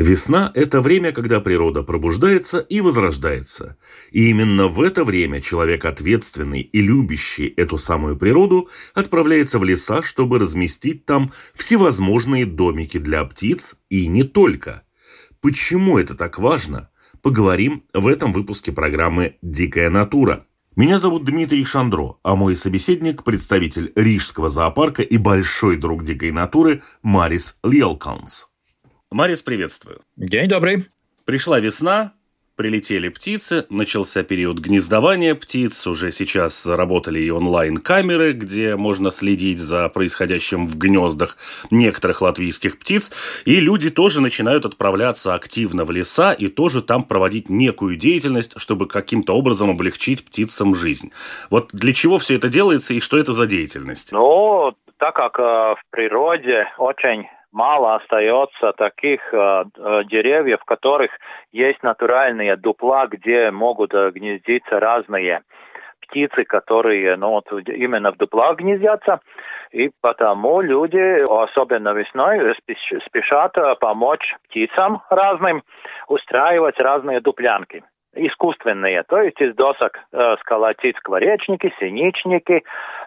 Весна– 0.00 0.50
это 0.54 0.80
время, 0.80 1.12
когда 1.12 1.40
природа 1.40 1.82
пробуждается 1.82 2.60
и 2.60 2.80
возрождается. 2.80 3.76
И 4.10 4.30
именно 4.30 4.66
в 4.66 4.80
это 4.80 5.04
время 5.04 5.42
человек 5.42 5.84
ответственный 5.84 6.62
и 6.62 6.80
любящий 6.80 7.48
эту 7.48 7.76
самую 7.76 8.16
природу 8.16 8.70
отправляется 8.94 9.58
в 9.58 9.64
леса, 9.64 10.00
чтобы 10.00 10.38
разместить 10.38 11.04
там 11.04 11.30
всевозможные 11.52 12.46
домики 12.46 12.96
для 12.96 13.22
птиц 13.26 13.76
и 13.90 14.06
не 14.06 14.22
только. 14.22 14.84
Почему 15.42 15.98
это 15.98 16.14
так 16.14 16.38
важно? 16.38 16.88
Поговорим 17.20 17.84
в 17.92 18.08
этом 18.08 18.32
выпуске 18.32 18.72
программы 18.72 19.36
«Дикая 19.42 19.90
натура». 19.90 20.46
Меня 20.76 20.96
зовут 20.96 21.26
Дмитрий 21.26 21.66
Шандро, 21.66 22.16
а 22.22 22.36
мой 22.36 22.56
собеседник– 22.56 23.22
представитель 23.24 23.92
Рижского 23.94 24.48
зоопарка 24.48 25.02
и 25.02 25.18
большой 25.18 25.76
друг 25.76 26.04
дикой 26.04 26.30
натуры 26.30 26.80
Марис 27.02 27.58
Лелканс. 27.62 28.50
Марис, 29.12 29.42
приветствую. 29.42 30.02
День 30.16 30.46
добрый. 30.46 30.84
Пришла 31.24 31.58
весна, 31.58 32.12
прилетели 32.54 33.08
птицы, 33.08 33.66
начался 33.68 34.22
период 34.22 34.60
гнездования 34.60 35.34
птиц, 35.34 35.84
уже 35.88 36.12
сейчас 36.12 36.62
заработали 36.62 37.18
и 37.18 37.28
онлайн-камеры, 37.28 38.34
где 38.34 38.76
можно 38.76 39.10
следить 39.10 39.58
за 39.58 39.88
происходящим 39.88 40.68
в 40.68 40.78
гнездах 40.78 41.38
некоторых 41.72 42.22
латвийских 42.22 42.78
птиц, 42.78 43.10
и 43.46 43.58
люди 43.58 43.90
тоже 43.90 44.20
начинают 44.20 44.64
отправляться 44.64 45.34
активно 45.34 45.84
в 45.84 45.90
леса 45.90 46.32
и 46.32 46.46
тоже 46.46 46.80
там 46.80 47.02
проводить 47.02 47.48
некую 47.50 47.96
деятельность, 47.96 48.52
чтобы 48.60 48.86
каким-то 48.86 49.32
образом 49.32 49.70
облегчить 49.70 50.24
птицам 50.24 50.76
жизнь. 50.76 51.10
Вот 51.50 51.70
для 51.72 51.92
чего 51.94 52.18
все 52.18 52.36
это 52.36 52.48
делается 52.48 52.94
и 52.94 53.00
что 53.00 53.18
это 53.18 53.32
за 53.32 53.48
деятельность? 53.48 54.12
Ну, 54.12 54.72
так 54.98 55.16
как 55.16 55.36
э, 55.40 55.42
в 55.42 55.82
природе 55.90 56.66
очень 56.78 57.26
мало 57.52 57.96
остается 57.96 58.72
таких 58.72 59.20
э, 59.32 59.64
э, 59.76 60.04
деревьев, 60.04 60.60
в 60.60 60.64
которых 60.64 61.10
есть 61.52 61.82
натуральные 61.82 62.56
дупла, 62.56 63.06
где 63.06 63.50
могут 63.50 63.94
э, 63.94 64.10
гнездиться 64.10 64.80
разные 64.80 65.42
птицы, 66.00 66.44
которые 66.44 67.16
ну, 67.16 67.30
вот, 67.30 67.52
именно 67.68 68.12
в 68.12 68.16
дуплах 68.16 68.56
гнездятся. 68.56 69.20
И 69.70 69.90
потому 70.00 70.60
люди, 70.60 71.22
особенно 71.30 71.92
весной, 71.92 72.54
спешат 73.06 73.54
помочь 73.78 74.34
птицам 74.48 75.02
разным 75.08 75.62
устраивать 76.08 76.78
разные 76.80 77.20
дуплянки 77.20 77.84
искусственные, 78.14 79.04
то 79.04 79.20
есть 79.20 79.40
из 79.40 79.54
досок 79.54 79.98
э, 80.12 80.36
сколотить 80.40 80.96
скворечники, 80.96 81.72
синичники, 81.78 82.64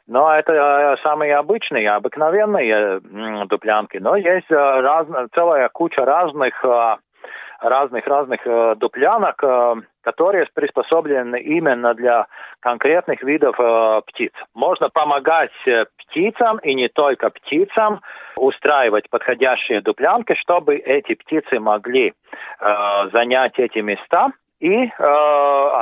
но 0.07 0.33
это 0.33 0.53
э, 0.53 0.97
самые 1.03 1.35
обычные, 1.35 1.91
обыкновенные 1.91 2.71
э, 2.73 3.45
дуплянки, 3.47 3.97
но 3.97 4.15
есть 4.15 4.49
э, 4.49 4.55
раз, 4.55 5.07
целая 5.33 5.69
куча 5.69 6.05
разных 6.05 6.53
разных 7.59 8.05
разных 8.07 8.41
дуплянок, 8.77 9.41
э, 9.41 9.75
которые 10.01 10.47
приспособлены 10.53 11.39
именно 11.39 11.93
для 11.93 12.27
конкретных 12.59 13.23
видов 13.23 13.55
птиц. 14.07 14.33
Можно 14.53 14.89
помогать 14.89 15.51
птицам 15.97 16.57
и 16.57 16.73
не 16.73 16.89
только 16.89 17.29
птицам 17.29 18.01
устраивать 18.37 19.09
подходящие 19.09 19.79
дуплянки, 19.79 20.33
чтобы 20.35 20.75
эти 20.75 21.15
птицы 21.15 21.57
могли 21.59 22.13
занять 22.59 23.57
эти 23.59 23.79
места 23.79 24.33
и 24.63 24.85
э, 24.85 25.03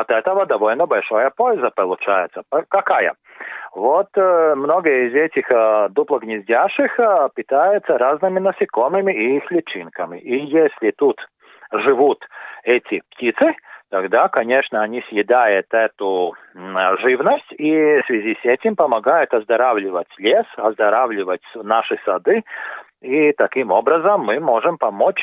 от 0.02 0.10
этого 0.10 0.48
довольно 0.48 0.88
большая 0.88 1.30
польза 1.30 1.70
получается. 1.70 2.42
Какая? 2.68 3.14
Вот 3.76 4.08
э, 4.16 4.56
многие 4.56 5.10
из 5.10 5.14
этих 5.14 5.52
э, 5.52 5.90
дуплогнездящих 5.92 7.00
э, 7.00 7.30
питаются 7.36 8.00
разными 8.00 8.40
насекомыми 8.40 9.14
и 9.14 9.38
их 9.38 9.52
личинками. 9.52 10.18
И 10.18 10.46
если 10.46 10.90
тут 10.98 11.18
живут 11.72 12.26
эти 12.64 13.04
птицы, 13.12 13.54
тогда, 13.92 14.30
конечно, 14.30 14.82
они 14.82 15.04
съедают 15.10 15.68
эту 15.72 16.34
живность 17.02 17.52
и 17.52 18.02
в 18.02 18.06
связи 18.08 18.36
с 18.42 18.46
этим 18.46 18.76
помогают 18.76 19.32
оздоравливать 19.32 20.08
лес, 20.18 20.46
оздоравливать 20.58 21.44
наши 21.54 22.00
сады. 22.04 22.44
И 23.04 23.32
таким 23.34 23.70
образом 23.70 24.22
мы 24.22 24.40
можем 24.40 24.80
помочь 24.80 25.22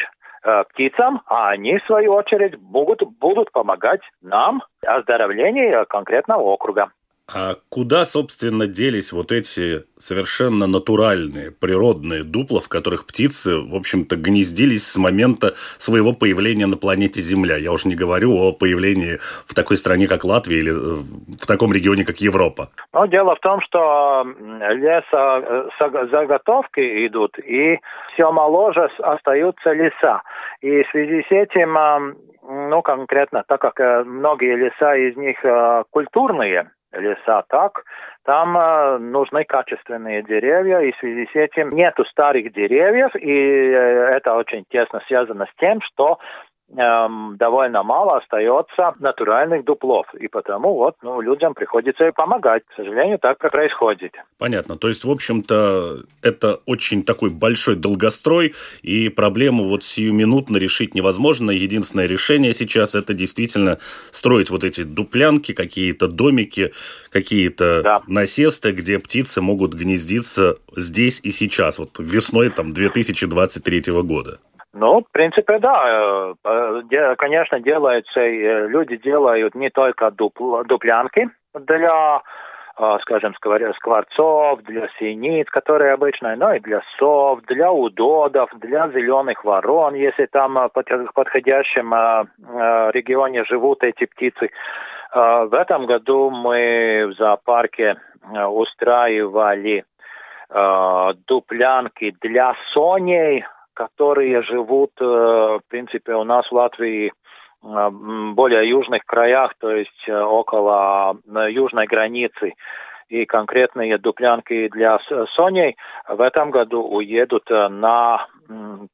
птицам, 0.70 1.22
а 1.26 1.50
они, 1.50 1.78
в 1.78 1.84
свою 1.84 2.14
очередь, 2.14 2.58
будут, 2.58 3.02
будут 3.18 3.50
помогать 3.52 4.00
нам 4.22 4.62
оздоровлении 4.86 5.84
конкретного 5.86 6.42
округа. 6.42 6.90
А 7.30 7.56
куда, 7.68 8.06
собственно, 8.06 8.66
делись 8.66 9.12
вот 9.12 9.32
эти 9.32 9.84
совершенно 9.98 10.66
натуральные, 10.66 11.50
природные 11.50 12.24
дупла, 12.24 12.58
в 12.58 12.70
которых 12.70 13.06
птицы, 13.06 13.58
в 13.58 13.74
общем-то, 13.74 14.16
гнездились 14.16 14.86
с 14.86 14.96
момента 14.96 15.52
своего 15.78 16.14
появления 16.14 16.66
на 16.66 16.78
планете 16.78 17.20
Земля? 17.20 17.58
Я 17.58 17.72
уже 17.72 17.88
не 17.88 17.96
говорю 17.96 18.32
о 18.32 18.52
появлении 18.52 19.18
в 19.46 19.54
такой 19.54 19.76
стране, 19.76 20.08
как 20.08 20.24
Латвия, 20.24 20.58
или 20.58 20.72
э, 20.72 21.02
в 21.38 21.46
таком 21.46 21.70
регионе, 21.70 22.06
как 22.06 22.16
Европа. 22.16 22.70
Ну, 22.94 23.06
дело 23.06 23.36
в 23.36 23.40
том, 23.40 23.60
что 23.60 24.24
лесозаготовки 24.70 26.80
э, 26.80 27.08
идут, 27.08 27.38
и 27.38 27.78
все 28.14 28.32
моложе 28.32 28.88
остаются 29.00 29.72
леса. 29.72 30.22
И 30.62 30.82
в 30.82 30.88
связи 30.88 31.22
с 31.28 31.30
этим 31.30 31.76
ну, 32.42 32.80
конкретно, 32.80 33.44
так 33.46 33.60
как 33.60 33.78
э, 33.80 34.04
многие 34.04 34.56
леса 34.56 34.96
из 34.96 35.14
них 35.18 35.44
культурные, 35.90 36.70
леса 36.92 37.42
так, 37.48 37.84
там 38.24 38.56
э, 38.56 38.98
нужны 38.98 39.44
качественные 39.44 40.22
деревья, 40.22 40.80
и 40.80 40.92
в 40.92 40.96
связи 40.98 41.28
с 41.32 41.34
этим 41.34 41.70
нету 41.70 42.04
старых 42.04 42.52
деревьев, 42.52 43.14
и 43.16 43.30
э, 43.30 44.16
это 44.16 44.34
очень 44.34 44.64
тесно 44.70 45.00
связано 45.06 45.46
с 45.46 45.60
тем, 45.60 45.80
что 45.82 46.18
эм, 46.76 47.36
довольно 47.36 47.82
мало 47.82 48.18
остается 48.18 48.94
натуральных 48.98 49.64
дуплов. 49.64 50.06
И 50.14 50.28
потому 50.28 50.74
вот 50.74 50.96
ну, 51.02 51.20
людям 51.20 51.54
приходится 51.54 52.10
помогать. 52.12 52.62
К 52.66 52.76
сожалению, 52.76 53.18
так 53.18 53.38
происходит. 53.38 54.12
Понятно. 54.38 54.76
То 54.76 54.88
есть, 54.88 55.04
в 55.04 55.10
общем-то, 55.10 56.02
это 56.22 56.60
очень 56.66 57.02
такой 57.02 57.30
большой 57.30 57.76
долгострой, 57.76 58.54
и 58.82 59.08
проблему 59.08 59.68
вот 59.68 59.84
сиюминутно 59.84 60.56
решить 60.56 60.94
невозможно. 60.94 61.50
Единственное 61.50 62.06
решение 62.06 62.54
сейчас 62.54 62.94
это 62.94 63.14
действительно 63.14 63.78
строить 64.10 64.50
вот 64.50 64.64
эти 64.64 64.82
дуплянки, 64.82 65.52
какие-то 65.52 66.08
домики, 66.08 66.72
какие-то 67.10 67.82
да. 67.82 68.02
насесты, 68.06 68.72
где 68.72 68.98
птицы 68.98 69.40
могут 69.40 69.74
гнездиться 69.74 70.56
здесь 70.76 71.20
и 71.22 71.30
сейчас, 71.30 71.78
вот 71.78 71.98
весной 71.98 72.50
там 72.50 72.72
2023 72.72 73.92
года. 74.02 74.38
Ну, 74.74 75.00
в 75.00 75.10
принципе, 75.12 75.58
да. 75.58 76.34
Э, 76.44 77.14
конечно, 77.16 77.58
делается, 77.60 78.20
э, 78.20 78.68
люди 78.68 78.96
делают 78.96 79.54
не 79.54 79.70
только 79.70 80.10
дупл, 80.10 80.62
дуплянки 80.64 81.30
для, 81.54 82.20
э, 82.78 82.98
скажем, 83.00 83.34
скворцов, 83.34 84.62
для 84.64 84.88
синиц, 84.98 85.48
которые 85.48 85.94
обычные, 85.94 86.36
но 86.36 86.52
и 86.52 86.60
для 86.60 86.82
сов, 86.98 87.40
для 87.46 87.72
удодов, 87.72 88.50
для 88.58 88.88
зеленых 88.90 89.42
ворон, 89.42 89.94
если 89.94 90.26
там 90.26 90.54
в 90.54 91.12
подходящем 91.14 91.92
регионе 92.92 93.44
живут 93.44 93.82
эти 93.82 94.04
птицы. 94.04 94.50
В 95.14 95.54
этом 95.54 95.86
году 95.86 96.28
мы 96.28 97.06
в 97.08 97.14
зоопарке 97.14 97.96
устраивали 98.30 99.84
дуплянки 101.26 102.14
для 102.20 102.54
соней, 102.74 103.44
которые 103.78 104.42
живут, 104.42 104.90
э, 105.00 105.04
в 105.04 105.60
принципе, 105.68 106.14
у 106.14 106.24
нас 106.24 106.44
в 106.50 106.52
Латвии 106.52 107.12
э, 107.12 107.90
более 108.34 108.68
южных 108.68 109.02
краях, 109.06 109.52
то 109.60 109.70
есть 109.70 110.08
э, 110.08 110.20
около 110.20 111.16
южной 111.48 111.86
границы. 111.86 112.54
И 113.08 113.24
конкретные 113.24 113.96
дуплянки 113.96 114.68
для 114.68 114.98
Соней 115.36 115.76
в 116.08 116.20
этом 116.20 116.50
году 116.50 116.82
уедут 116.82 117.48
на 117.48 118.26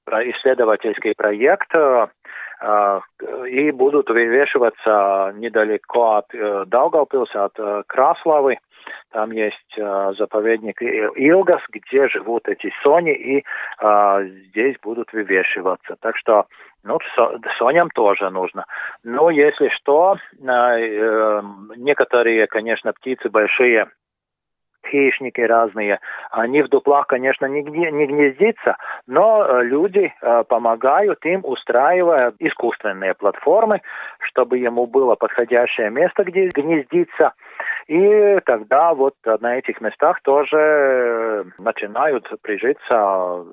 исследовательский 0.07 1.15
проект 1.17 1.75
и 3.49 3.71
будут 3.73 4.09
вывешиваться 4.09 5.33
недалеко 5.35 6.19
от 6.19 6.27
Даугавпилса, 6.69 7.47
от 7.47 7.87
Краславы. 7.89 8.59
Там 9.11 9.31
есть 9.31 9.79
э, 9.79 10.13
заповедник 10.19 10.83
Илгас, 10.83 11.63
где 11.71 12.09
живут 12.09 12.49
эти 12.49 12.73
сони, 12.83 13.15
и 13.15 13.45
э, 13.81 14.27
здесь 14.49 14.77
будут 14.83 15.13
вывешиваться. 15.13 15.97
Так 16.01 16.17
что 16.17 16.47
ну, 16.83 16.99
соням 17.59 17.89
тоже 17.91 18.31
нужно. 18.31 18.67
Но 19.03 19.31
если 19.31 19.69
что, 19.69 20.17
э, 20.39 21.43
некоторые, 21.77 22.47
конечно, 22.47 22.93
птицы 22.93 23.31
большие, 23.31 23.89
хищники 24.91 25.41
разные, 25.41 26.01
они 26.31 26.63
в 26.63 26.69
дуплах, 26.69 27.07
конечно, 27.07 27.47
не, 27.47 27.63
не 27.63 28.07
гнездятся, 28.07 28.77
но 29.07 29.45
э, 29.45 29.65
люди 29.65 30.13
э, 30.21 30.45
помогают 30.49 31.25
им, 31.25 31.41
устраивая 31.45 32.33
искусственные 32.39 33.15
платформы, 33.15 33.81
чтобы 34.21 34.59
ему 34.59 34.87
было 34.87 35.15
подходящее 35.15 35.91
место, 35.91 36.25
где 36.25 36.49
гнездиться. 36.49 37.33
И 37.87 38.41
тогда 38.47 38.95
вот 38.95 39.15
на 39.41 39.59
этих 39.59 39.81
местах 39.81 40.21
тоже 40.23 40.57
э, 40.57 41.45
начинают 41.59 42.29
прижиться 42.43 43.45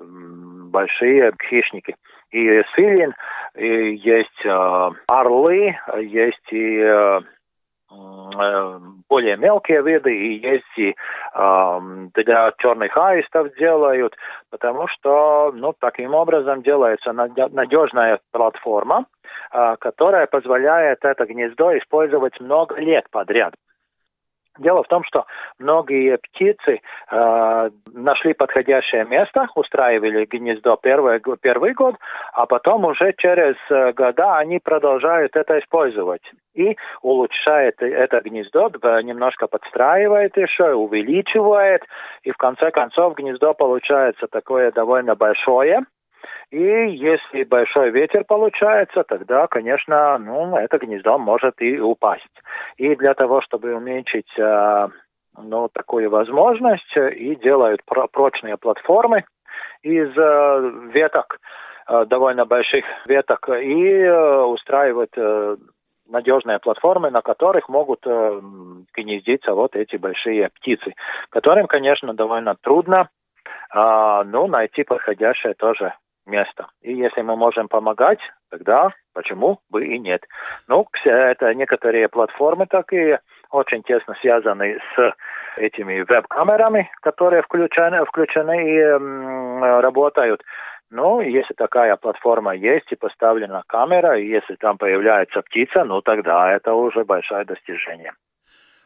большие 0.70 1.32
хищники. 1.48 1.94
И 2.30 2.62
свинин, 2.72 3.14
и 3.54 3.94
есть 3.96 4.46
орлы, 5.06 5.76
есть 5.98 6.48
и 6.50 7.20
Э, 8.38 8.78
более 9.08 9.36
мелкие 9.36 9.82
виды, 9.82 10.14
и 10.14 10.38
есть 10.38 10.78
и 10.78 10.94
э, 11.34 11.80
для 12.14 12.52
черных 12.58 12.96
аистов 12.96 13.54
делают, 13.56 14.16
потому 14.50 14.88
что 14.88 15.52
ну, 15.54 15.74
таким 15.78 16.14
образом 16.14 16.62
делается 16.62 17.12
надежная 17.12 18.20
платформа, 18.32 19.04
э, 19.52 19.76
которая 19.80 20.26
позволяет 20.26 21.04
это 21.04 21.26
гнездо 21.26 21.76
использовать 21.76 22.40
много 22.40 22.76
лет 22.76 23.04
подряд. 23.10 23.54
Дело 24.58 24.82
в 24.82 24.88
том, 24.88 25.02
что 25.04 25.24
многие 25.58 26.18
птицы 26.18 26.80
э, 27.10 27.70
нашли 27.94 28.34
подходящее 28.34 29.06
место, 29.06 29.48
устраивали 29.54 30.26
гнездо 30.26 30.76
первый, 30.76 31.22
первый 31.40 31.72
год, 31.72 31.96
а 32.34 32.44
потом 32.44 32.84
уже 32.84 33.14
через 33.16 33.56
э, 33.70 33.92
года 33.92 34.36
они 34.36 34.58
продолжают 34.58 35.36
это 35.36 35.58
использовать. 35.58 36.22
И 36.54 36.76
улучшает 37.00 37.80
это 37.80 38.20
гнездо, 38.20 38.70
немножко 39.02 39.46
подстраивает 39.46 40.36
еще, 40.36 40.74
увеличивает, 40.74 41.82
и 42.22 42.30
в 42.30 42.36
конце 42.36 42.70
концов 42.70 43.14
гнездо 43.14 43.54
получается 43.54 44.26
такое 44.26 44.70
довольно 44.70 45.14
большое, 45.14 45.80
и 46.52 46.90
если 46.90 47.44
большой 47.44 47.90
ветер 47.90 48.24
получается, 48.24 49.04
тогда, 49.04 49.46
конечно, 49.46 50.18
ну, 50.18 50.54
это 50.58 50.76
гнездо 50.76 51.16
может 51.18 51.62
и 51.62 51.80
упасть. 51.80 52.28
И 52.76 52.94
для 52.94 53.14
того, 53.14 53.40
чтобы 53.40 53.74
уменьшить 53.74 54.30
э, 54.38 54.88
ну, 55.38 55.68
такую 55.72 56.10
возможность, 56.10 56.94
и 56.94 57.36
делают 57.36 57.80
прочные 58.12 58.58
платформы 58.58 59.24
из 59.82 60.10
э, 60.14 60.70
веток, 60.92 61.40
э, 61.88 62.04
довольно 62.04 62.44
больших 62.44 62.84
веток, 63.06 63.48
и 63.48 64.06
устраивают 64.06 65.16
надежные 66.06 66.58
платформы, 66.58 67.10
на 67.10 67.22
которых 67.22 67.70
могут 67.70 68.00
э, 68.04 68.40
гнездиться 68.94 69.54
вот 69.54 69.74
эти 69.74 69.96
большие 69.96 70.50
птицы, 70.50 70.92
которым, 71.30 71.66
конечно, 71.66 72.12
довольно 72.12 72.56
трудно, 72.60 73.08
э, 73.74 74.22
но 74.26 74.46
найти 74.48 74.82
подходящее 74.82 75.54
тоже 75.54 75.94
место. 76.26 76.68
И 76.82 76.92
если 76.92 77.22
мы 77.22 77.36
можем 77.36 77.68
помогать, 77.68 78.20
тогда 78.50 78.90
почему 79.14 79.58
бы 79.70 79.84
и 79.86 79.98
нет. 79.98 80.24
Ну, 80.68 80.86
это 81.04 81.54
некоторые 81.54 82.08
платформы 82.08 82.66
такие, 82.66 83.20
очень 83.50 83.82
тесно 83.82 84.14
связаны 84.20 84.78
с 84.94 85.14
этими 85.56 86.00
веб-камерами, 86.02 86.90
которые 87.02 87.42
включены, 87.42 88.04
включены 88.06 88.70
и 88.70 88.78
м, 88.78 89.62
работают. 89.62 90.42
Ну, 90.90 91.20
если 91.20 91.54
такая 91.54 91.96
платформа 91.96 92.54
есть 92.54 92.92
и 92.92 92.96
поставлена 92.96 93.62
камера, 93.66 94.18
и 94.18 94.26
если 94.26 94.56
там 94.56 94.76
появляется 94.76 95.40
птица, 95.42 95.84
ну 95.84 96.02
тогда 96.02 96.52
это 96.52 96.74
уже 96.74 97.04
большое 97.04 97.44
достижение. 97.44 98.12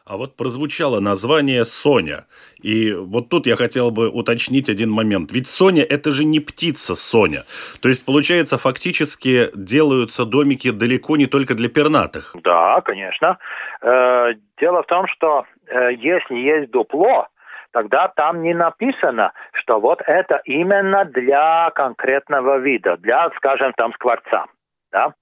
А 0.07 0.15
вот 0.15 0.37
прозвучало 0.37 1.01
название 1.01 1.65
Соня. 1.65 2.25
И 2.63 2.93
вот 2.93 3.29
тут 3.29 3.45
я 3.45 3.57
хотел 3.57 3.91
бы 3.91 4.09
уточнить 4.09 4.69
один 4.69 4.89
момент. 4.89 5.33
Ведь 5.33 5.47
Соня– 5.47 5.83
это 5.89 6.11
же 6.11 6.23
не 6.23 6.39
птица 6.39 6.95
Соня. 6.95 7.43
То 7.81 7.89
есть, 7.89 8.05
получается, 8.05 8.57
фактически 8.57 9.49
делаются 9.53 10.25
домики 10.25 10.71
далеко 10.71 11.17
не 11.17 11.25
только 11.25 11.55
для 11.55 11.67
пернатых. 11.67 12.35
Да, 12.41 12.79
конечно. 12.81 13.37
Э, 13.81 14.33
дело 14.61 14.83
в 14.83 14.85
том, 14.85 15.07
что 15.07 15.45
э, 15.67 15.89
если 15.97 16.35
есть 16.35 16.71
дупло, 16.71 17.27
тогда 17.71 18.07
там 18.15 18.43
не 18.43 18.53
написано, 18.53 19.33
что 19.51 19.81
вот 19.81 20.01
это 20.07 20.41
именно 20.45 21.03
для 21.03 21.69
конкретного 21.75 22.59
вида, 22.59 22.95
для, 22.97 23.29
скажем, 23.35 23.73
там 23.75 23.91
скворца. 23.93 24.45
Да? 24.91 25.13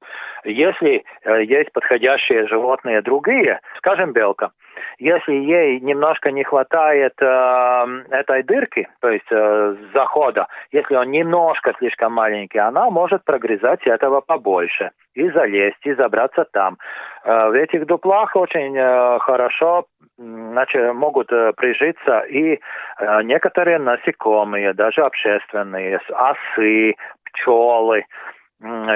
Если 0.44 1.03
э, 1.23 1.44
есть 1.44 1.71
подходящие 1.73 2.47
животные 2.47 3.01
другие, 3.01 3.59
скажем, 3.77 4.13
белка, 4.13 4.51
если 5.00 5.33
ей 5.33 5.79
немножко 5.79 6.31
не 6.31 6.44
хватает 6.44 7.13
э, 7.19 7.85
этой 8.12 8.44
дырки, 8.44 8.88
то 9.01 9.09
есть 9.09 9.25
э, 9.31 9.75
захода, 9.94 10.47
если 10.71 10.95
он 10.95 11.12
немножко 11.12 11.73
слишком 11.79 12.13
маленький, 12.13 12.59
она 12.59 12.89
может 12.89 13.23
прогрызать 13.25 13.85
этого 13.88 14.21
побольше 14.21 14.91
и 15.15 15.29
залезть, 15.29 15.85
и 15.85 15.94
забраться 15.94 16.45
там. 16.51 16.77
Э, 17.23 17.50
в 17.50 17.53
этих 17.53 17.85
дуплах 17.88 18.35
очень 18.35 18.77
э, 18.77 19.19
хорошо 19.19 19.85
значит, 20.18 20.94
могут 20.94 21.31
э, 21.31 21.53
прижиться 21.57 22.19
и 22.21 22.59
э, 23.00 23.23
некоторые 23.23 23.79
насекомые, 23.79 24.73
даже 24.73 25.01
общественные, 25.01 26.00
осы, 26.09 26.95
пчелы. 27.25 28.06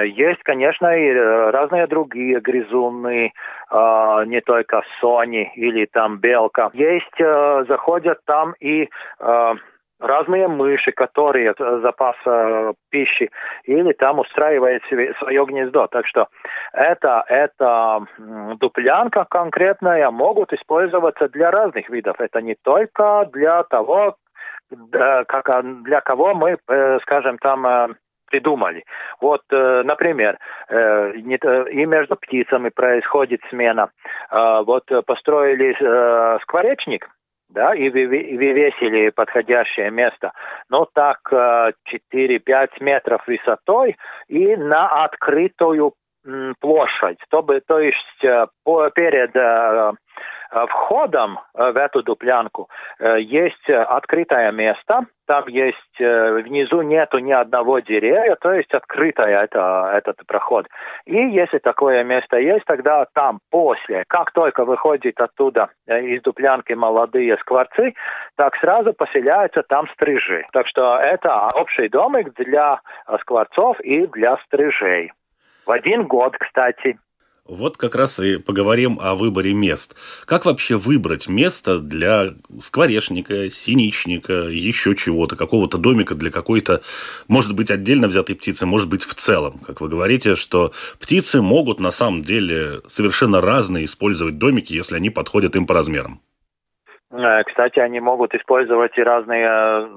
Есть, 0.04 0.42
конечно, 0.42 0.86
и 0.96 1.08
э, 1.08 1.50
разные 1.50 1.86
другие 1.86 2.40
грызуны, 2.40 3.32
а, 3.68 4.24
не 4.24 4.40
только 4.40 4.82
сони 5.00 5.52
или 5.54 5.86
там 5.86 6.18
белка. 6.18 6.70
Есть, 6.72 7.20
э, 7.20 7.64
заходят 7.68 8.18
там 8.24 8.54
и 8.60 8.88
э, 9.20 9.54
разные 10.00 10.48
мыши, 10.48 10.92
которые 10.92 11.54
запас 11.58 12.16
пищи, 12.90 13.30
или 13.64 13.92
там 13.92 14.18
устраивают 14.18 14.82
свое 15.18 15.44
гнездо. 15.44 15.88
Так 15.88 16.06
что 16.06 16.28
это, 16.72 17.22
это 17.28 18.06
дуплянка 18.56 19.26
конкретная 19.28 20.10
могут 20.10 20.54
использоваться 20.54 21.28
для 21.28 21.50
разных 21.50 21.90
видов. 21.90 22.18
Это 22.18 22.40
не 22.40 22.56
только 22.62 23.28
для 23.32 23.62
того, 23.64 24.16
как, 24.90 25.82
для 25.82 26.00
кого 26.00 26.34
мы, 26.34 26.56
скажем, 27.02 27.36
там 27.36 27.96
придумали. 28.30 28.84
Вот, 29.20 29.42
э, 29.50 29.82
например, 29.84 30.38
э, 30.68 31.12
и 31.16 31.86
между 31.86 32.16
птицами 32.16 32.70
происходит 32.70 33.40
смена. 33.50 33.90
Э, 34.30 34.62
вот 34.64 34.84
построили 35.06 35.74
скворечник, 36.42 37.08
да, 37.50 37.74
и 37.74 37.90
вывесили 37.90 39.10
подходящее 39.10 39.90
место. 39.90 40.32
Но 40.70 40.86
так 40.94 41.18
4-5 41.32 42.68
метров 42.80 43.26
высотой 43.26 43.96
и 44.28 44.56
на 44.56 45.04
открытую 45.04 45.94
площадь. 46.60 47.18
То, 47.30 47.42
то 47.66 47.78
есть 47.80 48.20
перед 48.94 49.96
входом 50.68 51.40
в 51.54 51.76
эту 51.76 52.02
дуплянку 52.02 52.68
есть 53.00 53.70
открытое 53.70 54.52
место, 54.52 55.06
там 55.30 55.46
есть 55.46 55.76
внизу 55.96 56.82
нету 56.82 57.18
ни 57.18 57.30
одного 57.30 57.78
деревья, 57.78 58.34
то 58.40 58.52
есть 58.52 58.74
открытое 58.74 59.44
это, 59.44 59.92
этот 59.94 60.26
проход. 60.26 60.66
И 61.06 61.14
если 61.14 61.58
такое 61.58 62.02
место 62.02 62.36
есть, 62.36 62.64
тогда 62.64 63.06
там 63.14 63.38
после, 63.48 64.02
как 64.08 64.32
только 64.32 64.64
выходит 64.64 65.20
оттуда 65.20 65.68
из 65.86 66.20
дуплянки 66.22 66.72
молодые 66.72 67.36
скворцы, 67.36 67.94
так 68.34 68.56
сразу 68.56 68.92
поселяются 68.92 69.62
там 69.62 69.86
стрижи. 69.90 70.44
Так 70.52 70.66
что 70.66 70.98
это 70.98 71.46
общий 71.54 71.88
домик 71.88 72.34
для 72.34 72.80
скворцов 73.20 73.78
и 73.82 74.08
для 74.08 74.36
стрижей. 74.46 75.12
В 75.64 75.70
один 75.70 76.08
год, 76.08 76.36
кстати. 76.38 76.98
Вот 77.50 77.76
как 77.76 77.96
раз 77.96 78.20
и 78.20 78.36
поговорим 78.38 79.00
о 79.02 79.16
выборе 79.16 79.52
мест. 79.52 79.96
Как 80.24 80.44
вообще 80.44 80.76
выбрать 80.76 81.28
место 81.28 81.80
для 81.80 82.28
скворечника, 82.60 83.50
синичника, 83.50 84.32
еще 84.32 84.94
чего-то, 84.94 85.34
какого-то 85.34 85.76
домика 85.76 86.14
для 86.14 86.30
какой-то, 86.30 86.80
может 87.26 87.56
быть, 87.56 87.72
отдельно 87.72 88.06
взятой 88.06 88.36
птицы, 88.36 88.66
может 88.66 88.88
быть, 88.88 89.02
в 89.02 89.14
целом. 89.14 89.58
Как 89.66 89.80
вы 89.80 89.88
говорите, 89.88 90.36
что 90.36 90.70
птицы 91.00 91.42
могут 91.42 91.80
на 91.80 91.90
самом 91.90 92.22
деле 92.22 92.82
совершенно 92.86 93.40
разные 93.40 93.86
использовать 93.86 94.38
домики, 94.38 94.72
если 94.72 94.94
они 94.94 95.10
подходят 95.10 95.56
им 95.56 95.66
по 95.66 95.74
размерам. 95.74 96.20
Э, 97.10 97.42
кстати, 97.42 97.80
они 97.80 97.98
могут 97.98 98.32
использовать 98.32 98.96
и 98.96 99.02
разные 99.02 99.48
э, 99.48 99.88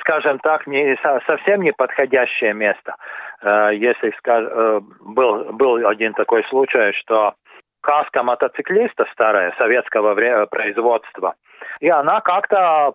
скажем 0.00 0.38
так, 0.38 0.66
не, 0.66 0.96
совсем 1.26 1.62
не 1.62 1.72
подходящее 1.72 2.54
место. 2.54 2.94
Э, 3.42 3.70
если 3.74 4.12
э, 4.26 4.80
был, 5.00 5.52
был 5.52 5.86
один 5.86 6.14
такой 6.14 6.44
случай, 6.44 6.92
что 6.92 7.34
каска 7.80 8.22
мотоциклиста 8.22 9.06
старая, 9.12 9.54
советского 9.56 10.14
производства, 10.46 11.34
и 11.80 11.88
она 11.88 12.20
как-то 12.20 12.88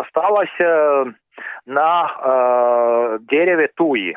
осталась 0.00 1.14
на 1.66 2.12
э, 2.18 3.18
дереве 3.30 3.68
туи. 3.74 4.16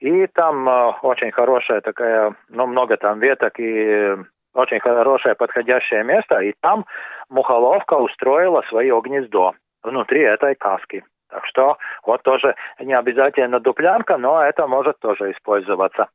И 0.00 0.26
там 0.28 0.68
э, 0.68 0.92
очень 1.02 1.30
хорошая 1.30 1.80
такая, 1.80 2.34
ну, 2.48 2.66
много 2.66 2.96
там 2.96 3.20
веток 3.20 3.58
и 3.58 4.16
очень 4.54 4.80
хорошее 4.80 5.34
подходящее 5.34 6.04
место. 6.04 6.40
И 6.40 6.54
там 6.60 6.84
мухоловка 7.28 7.94
устроила 7.94 8.62
свое 8.68 9.00
гнездо 9.02 9.54
внутри 9.82 10.20
этой 10.20 10.54
каски. 10.54 11.04
Так 11.34 11.44
что 11.46 11.78
вот 12.06 12.22
тоже 12.22 12.54
не 12.78 12.94
обязательно 12.94 13.58
дуплянка, 13.58 14.16
но 14.18 14.40
это 14.40 14.68
может 14.68 15.00
тоже 15.00 15.32
использоваться. 15.32 16.06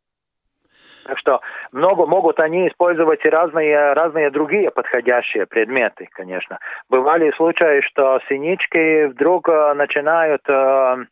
Так 1.06 1.18
что 1.18 1.42
много 1.74 2.06
могут 2.06 2.40
они 2.40 2.70
использовать 2.70 3.26
и 3.26 3.30
разные, 3.30 3.92
разные 3.94 4.30
другие 4.32 4.72
подходящие 4.72 5.46
предметы, 5.46 6.08
конечно. 6.14 6.60
Бывали 6.90 7.32
случаи, 7.36 7.82
что 7.82 8.22
синички 8.30 9.08
вдруг 9.08 9.50
э, 9.50 9.74
начинают 9.74 10.42
э, 10.48 11.06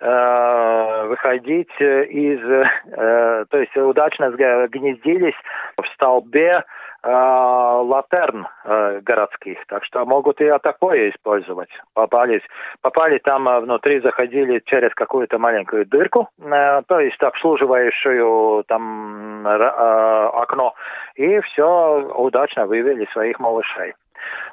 э, 0.00 1.06
выходить 1.06 1.80
из, 1.80 2.40
э, 2.40 3.44
то 3.48 3.58
есть 3.58 3.76
удачно 3.76 4.30
гнездились 4.30 5.36
в 5.80 5.86
столбе 5.94 6.64
э, 6.64 6.83
латерн 7.04 8.46
э, 8.64 9.00
городских, 9.02 9.58
так 9.66 9.84
что 9.84 10.04
могут 10.06 10.40
и 10.40 10.50
такое 10.62 11.10
использовать. 11.10 11.68
Попались, 11.92 12.42
попали 12.80 13.18
там 13.18 13.48
э, 13.48 13.60
внутри, 13.60 14.00
заходили 14.00 14.62
через 14.64 14.94
какую-то 14.94 15.38
маленькую 15.38 15.86
дырку, 15.86 16.28
э, 16.38 16.82
то 16.86 17.00
есть 17.00 17.22
обслуживающую 17.22 18.64
там 18.64 19.46
окно, 19.46 20.74
и 21.16 21.40
все 21.40 22.00
удачно 22.16 22.66
вывели 22.66 23.06
своих 23.12 23.38
малышей. 23.38 23.94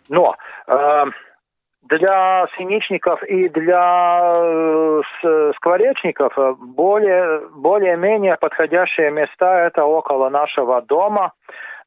Но 0.09 0.35
для 1.83 2.47
синичников 2.57 3.23
и 3.23 3.47
для 3.49 4.91
скворечников 5.55 6.33
более, 6.59 7.47
более-менее 7.55 8.35
подходящие 8.37 9.11
места 9.11 9.65
это 9.65 9.85
около 9.85 10.29
нашего 10.29 10.81
дома. 10.81 11.31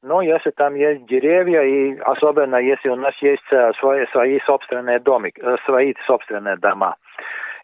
Но 0.05 0.21
если 0.21 0.51
там 0.51 0.75
есть 0.75 1.07
деревья, 1.07 1.63
и 1.63 1.99
особенно 1.99 2.57
если 2.57 2.91
у 2.91 2.97
нас 2.97 3.15
есть 3.23 3.51
э, 3.51 3.73
свои, 3.81 4.05
свои 4.13 4.39
собственные 4.41 5.01
домики, 5.01 5.41
свои 5.65 5.95
собственные 6.07 6.59
дома. 6.59 6.97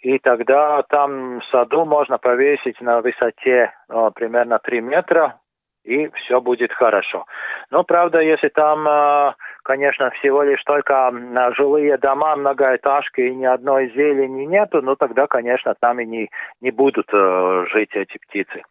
И 0.00 0.18
тогда 0.18 0.82
там 0.88 1.40
в 1.40 1.44
саду 1.50 1.84
можно 1.84 2.16
повесить 2.16 2.80
на 2.80 3.02
высоте 3.02 3.72
ну, 3.90 4.10
примерно 4.12 4.58
3 4.58 4.80
метра, 4.80 5.38
и 5.84 6.08
все 6.14 6.40
будет 6.40 6.72
хорошо. 6.72 7.26
Но 7.70 7.84
правда, 7.84 8.20
если 8.20 8.48
там 8.48 9.34
конечно, 9.62 10.10
всего 10.10 10.42
лишь 10.42 10.62
только 10.64 11.12
жилые 11.56 11.96
дома, 11.98 12.36
многоэтажки 12.36 13.20
и 13.20 13.34
ни 13.34 13.44
одной 13.44 13.90
зелени 13.90 14.44
нету, 14.46 14.82
ну 14.82 14.96
тогда, 14.96 15.26
конечно, 15.26 15.74
там 15.80 16.00
и 16.00 16.06
не, 16.06 16.30
не 16.60 16.70
будут 16.70 17.06
э, 17.12 17.66
жить 17.72 17.90
эти 17.94 18.18
птицы. 18.18 18.62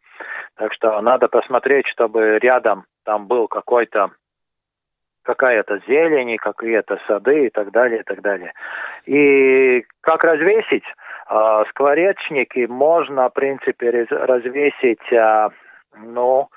Так 0.58 0.74
что 0.74 1.00
надо 1.02 1.28
посмотреть, 1.28 1.88
чтобы 1.88 2.40
рядом 2.40 2.84
там 3.10 3.26
был 3.26 3.48
какой-то 3.48 4.12
какая-то 5.24 5.80
зелень, 5.88 6.38
какие-то 6.38 7.00
сады 7.08 7.48
и 7.48 7.50
так 7.50 7.72
далее, 7.72 8.02
и 8.02 8.04
так 8.04 8.22
далее. 8.22 8.54
И 9.08 9.84
как 10.02 10.24
развесить? 10.24 10.84
Э, 11.28 11.64
скворечники 11.70 12.68
можно, 12.70 13.30
в 13.30 13.34
принципе, 13.34 14.06
развесить, 14.12 15.12
э, 15.12 15.50
ну, 15.98 16.50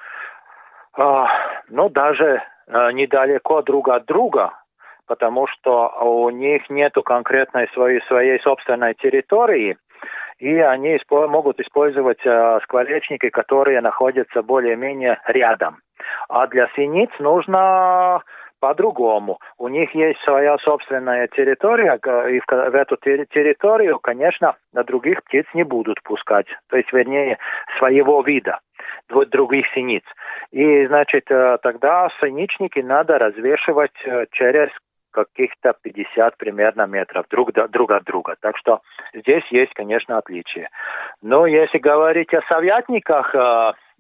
э, 0.99 1.25
ну, 1.71 1.89
даже 1.89 2.43
недалеко 2.69 3.63
друг 3.63 3.89
от 3.89 4.05
друга, 4.05 4.53
потому 5.07 5.47
что 5.47 5.89
у 6.03 6.29
них 6.31 6.69
нету 6.69 7.03
конкретной 7.03 7.69
своей, 7.69 8.01
своей 8.03 8.39
собственной 8.41 8.95
территории, 8.95 9.79
и 10.39 10.55
они 10.59 10.99
могут 11.09 11.61
использовать 11.61 12.21
скворечники, 12.65 13.31
которые 13.31 13.81
находятся 13.81 14.43
более-менее 14.43 15.19
рядом. 15.27 15.79
А 16.29 16.47
для 16.47 16.69
синиц 16.75 17.11
нужно 17.19 18.23
по-другому. 18.63 19.41
У 19.59 19.67
них 19.69 19.93
есть 19.93 20.21
своя 20.21 20.57
собственная 20.59 21.27
территория, 21.27 21.99
и 22.31 22.41
в, 22.41 22.75
эту 22.75 22.97
территорию, 22.97 23.99
конечно, 23.99 24.55
на 24.73 24.85
других 24.85 25.25
птиц 25.25 25.47
не 25.53 25.65
будут 25.65 26.01
пускать. 26.05 26.47
То 26.69 26.77
есть, 26.77 26.93
вернее, 26.93 27.39
своего 27.79 28.23
вида 28.23 28.61
других 29.09 29.67
синиц. 29.75 30.05
И, 30.53 30.87
значит, 30.87 31.31
э, 31.31 31.59
тогда 31.63 32.09
синичники 32.21 32.79
надо 32.79 33.19
развешивать 33.19 33.93
э, 34.05 34.27
через 34.33 34.71
каких-то 35.13 35.75
50 35.83 36.37
примерно 36.37 36.87
метров 36.87 37.27
друг, 37.31 37.53
друг 37.53 37.91
от 37.91 38.05
друга. 38.05 38.37
Так 38.41 38.57
что 38.57 38.81
здесь 39.13 39.45
есть, 39.51 39.75
конечно, 39.75 40.19
отличие. 40.19 40.69
Но 41.21 41.47
если 41.47 41.79
говорить 41.79 42.33
о 42.33 42.43
совятниках, 42.49 43.35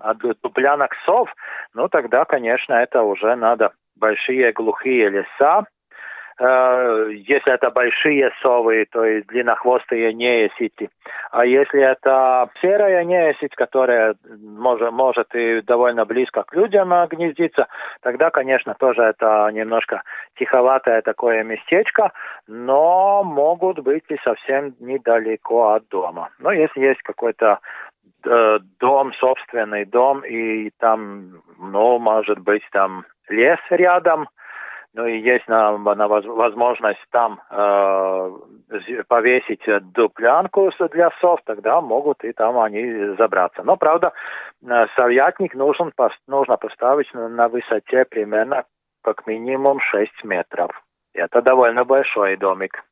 э, 0.03 0.09
о 0.11 0.15
дуплянок 0.15 0.95
сов, 1.05 1.33
ну 1.75 1.89
тогда, 1.89 2.25
конечно, 2.25 2.75
это 2.75 3.03
уже 3.03 3.35
надо 3.37 3.73
большие 3.97 4.53
глухие 4.53 5.09
леса, 5.09 5.65
Э, 6.39 7.11
если 7.13 7.53
это 7.53 7.71
большие 7.71 8.33
совы, 8.43 8.87
то 8.91 9.05
есть 9.05 9.27
длиннохвостые 9.29 10.13
неесити. 10.13 10.89
А 11.31 11.45
если 11.45 11.81
это 11.81 12.49
серая 12.61 13.05
неесить, 13.05 13.55
которая 13.55 14.17
может, 14.43 14.93
может 14.93 15.35
и 15.35 15.61
довольно 15.61 16.05
близко 16.05 16.43
к 16.43 16.55
людям 16.55 16.93
гнездиться, 17.09 17.69
тогда, 18.01 18.31
конечно, 18.31 18.75
тоже 18.75 19.03
это 19.03 19.51
немножко 19.53 20.03
тиховатое 20.37 21.03
такое 21.03 21.45
местечко, 21.45 22.13
но 22.47 23.23
могут 23.25 23.79
быть 23.81 24.05
и 24.09 24.17
совсем 24.25 24.75
недалеко 24.81 25.75
от 25.75 25.89
дома. 25.89 26.31
Но 26.39 26.51
если 26.51 26.81
есть 26.81 27.03
какой-то 27.03 27.47
э, 27.47 27.92
дом, 28.23 29.13
собственный 29.15 29.85
дом, 29.85 30.25
и 30.25 30.71
там, 30.79 31.43
ну, 31.59 31.99
может 31.99 32.39
быть, 32.39 32.63
там 32.73 33.05
лес 33.29 33.61
рядом– 33.71 34.29
ну 34.95 35.07
и 35.07 35.21
есть 35.21 35.49
на, 35.49 35.77
на 35.79 36.07
возможность 36.09 37.01
там 37.11 37.41
э, 37.51 38.31
повесить 39.09 39.63
дуплянку 39.95 40.71
для 40.93 41.11
сов, 41.21 41.41
тогда 41.47 41.81
могут 41.81 42.23
и 42.25 42.33
там 42.33 42.59
они 42.59 43.15
забраться. 43.17 43.63
Но, 43.63 43.77
правда, 43.77 44.13
э, 44.63 44.87
совятник 44.95 45.55
нужен, 45.55 45.93
нужно 46.27 46.57
поставить 46.59 47.13
на 47.15 47.49
высоте 47.49 48.05
примерно 48.05 48.65
как 49.03 49.27
минимум 49.27 49.81
6 49.81 50.25
метров. 50.25 50.71
Это 51.15 51.41
довольно 51.41 51.85
большой 51.85 52.37
домик. 52.37 52.85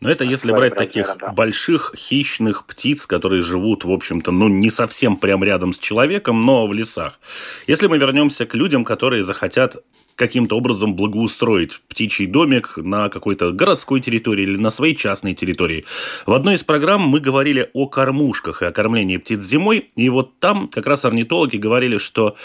Но 0.00 0.10
это 0.10 0.24
если 0.24 0.52
брать 0.52 0.76
таких 0.76 1.16
да. 1.18 1.32
больших 1.32 1.94
хищных 1.96 2.66
птиц, 2.66 3.06
которые 3.06 3.42
живут, 3.42 3.84
в 3.84 3.90
общем-то, 3.90 4.30
ну, 4.30 4.48
не 4.48 4.70
совсем 4.70 5.16
прям 5.16 5.42
рядом 5.42 5.72
с 5.72 5.78
человеком, 5.78 6.40
но 6.42 6.66
в 6.66 6.72
лесах. 6.72 7.20
Если 7.66 7.86
мы 7.86 7.98
вернемся 7.98 8.46
к 8.46 8.54
людям, 8.54 8.84
которые 8.84 9.24
захотят 9.24 9.76
каким-то 10.18 10.56
образом 10.56 10.94
благоустроить 10.94 11.80
птичий 11.88 12.26
домик 12.26 12.76
на 12.76 13.08
какой-то 13.08 13.52
городской 13.52 14.00
территории 14.00 14.42
или 14.42 14.56
на 14.56 14.70
своей 14.70 14.94
частной 14.94 15.32
территории. 15.32 15.84
В 16.26 16.32
одной 16.32 16.56
из 16.56 16.64
программ 16.64 17.02
мы 17.02 17.20
говорили 17.20 17.70
о 17.72 17.86
кормушках 17.86 18.62
и 18.62 18.66
о 18.66 18.72
кормлении 18.72 19.16
птиц 19.16 19.44
зимой, 19.44 19.90
и 19.94 20.08
вот 20.08 20.38
там 20.40 20.68
как 20.68 20.86
раз 20.86 21.04
орнитологи 21.04 21.56
говорили, 21.56 21.98
что 21.98 22.36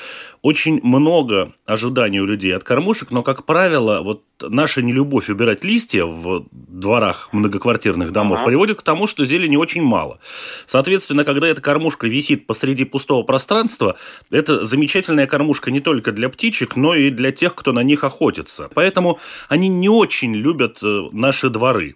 очень 0.43 0.79
много 0.83 1.53
ожиданий 1.65 2.21
у 2.21 2.25
людей 2.25 2.55
от 2.55 2.63
кормушек, 2.63 3.11
но, 3.11 3.23
как 3.23 3.45
правило, 3.45 4.01
вот 4.01 4.23
наша 4.49 4.81
нелюбовь 4.81 5.29
убирать 5.29 5.63
листья 5.63 6.05
в 6.05 6.45
дворах 6.51 7.29
многоквартирных 7.31 8.11
домов 8.11 8.39
ага. 8.39 8.47
приводит 8.47 8.79
к 8.79 8.83
тому, 8.83 9.07
что 9.07 9.25
зелени 9.25 9.55
очень 9.55 9.83
мало. 9.83 10.19
Соответственно, 10.65 11.25
когда 11.25 11.47
эта 11.47 11.61
кормушка 11.61 12.07
висит 12.07 12.47
посреди 12.47 12.85
пустого 12.85 13.23
пространства, 13.23 13.95
это 14.31 14.65
замечательная 14.65 15.27
кормушка 15.27 15.71
не 15.71 15.79
только 15.79 16.11
для 16.11 16.29
птичек, 16.29 16.75
но 16.75 16.95
и 16.95 17.09
для 17.09 17.31
тех, 17.31 17.55
кто 17.55 17.71
на 17.71 17.83
них 17.83 18.03
охотится. 18.03 18.69
Поэтому 18.73 19.19
они 19.49 19.69
не 19.69 19.89
очень 19.89 20.35
любят 20.35 20.79
э, 20.83 21.09
наши 21.11 21.49
дворы. 21.49 21.95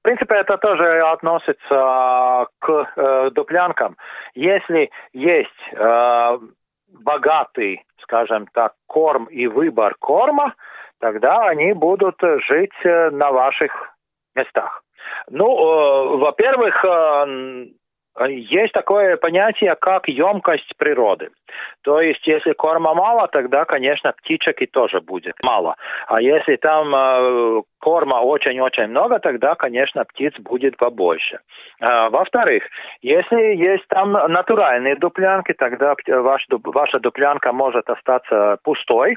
В 0.00 0.02
принципе, 0.02 0.36
это 0.36 0.56
тоже 0.56 1.02
относится 1.02 2.46
к 2.58 2.92
э, 2.96 3.30
дуплянкам. 3.32 3.96
Если 4.34 4.90
есть 5.12 5.48
э, 5.72 6.38
богатый, 6.88 7.84
скажем 8.02 8.46
так, 8.54 8.72
корм 8.86 9.26
и 9.26 9.46
выбор 9.46 9.94
корма, 9.98 10.54
тогда 11.00 11.48
они 11.48 11.72
будут 11.72 12.16
жить 12.48 12.72
э, 12.84 13.10
на 13.10 13.30
ваших 13.30 13.72
местах. 14.34 14.82
Ну, 15.28 15.46
э, 15.46 16.16
во-первых, 16.18 16.84
э, 16.84 17.66
есть 18.28 18.72
такое 18.72 19.16
понятие, 19.16 19.76
как 19.76 20.08
емкость 20.08 20.76
природы. 20.76 21.30
То 21.82 22.00
есть, 22.00 22.26
если 22.26 22.52
корма 22.52 22.94
мало, 22.94 23.28
тогда, 23.28 23.64
конечно, 23.64 24.12
птичек 24.12 24.60
и 24.60 24.66
тоже 24.66 25.00
будет 25.00 25.34
мало. 25.42 25.76
А 26.06 26.20
если 26.20 26.56
там 26.56 26.94
э, 26.94 27.62
корма 27.80 28.20
очень-очень 28.20 28.88
много, 28.88 29.18
тогда, 29.20 29.54
конечно, 29.54 30.04
птиц 30.04 30.34
будет 30.38 30.76
побольше. 30.76 31.38
А, 31.80 32.10
во-вторых, 32.10 32.64
если 33.00 33.54
есть 33.54 33.86
там 33.88 34.12
натуральные 34.12 34.96
дуплянки, 34.96 35.52
тогда 35.52 35.94
ваш, 36.06 36.46
ваша 36.50 36.98
дуплянка 36.98 37.52
может 37.52 37.88
остаться 37.88 38.58
пустой, 38.62 39.16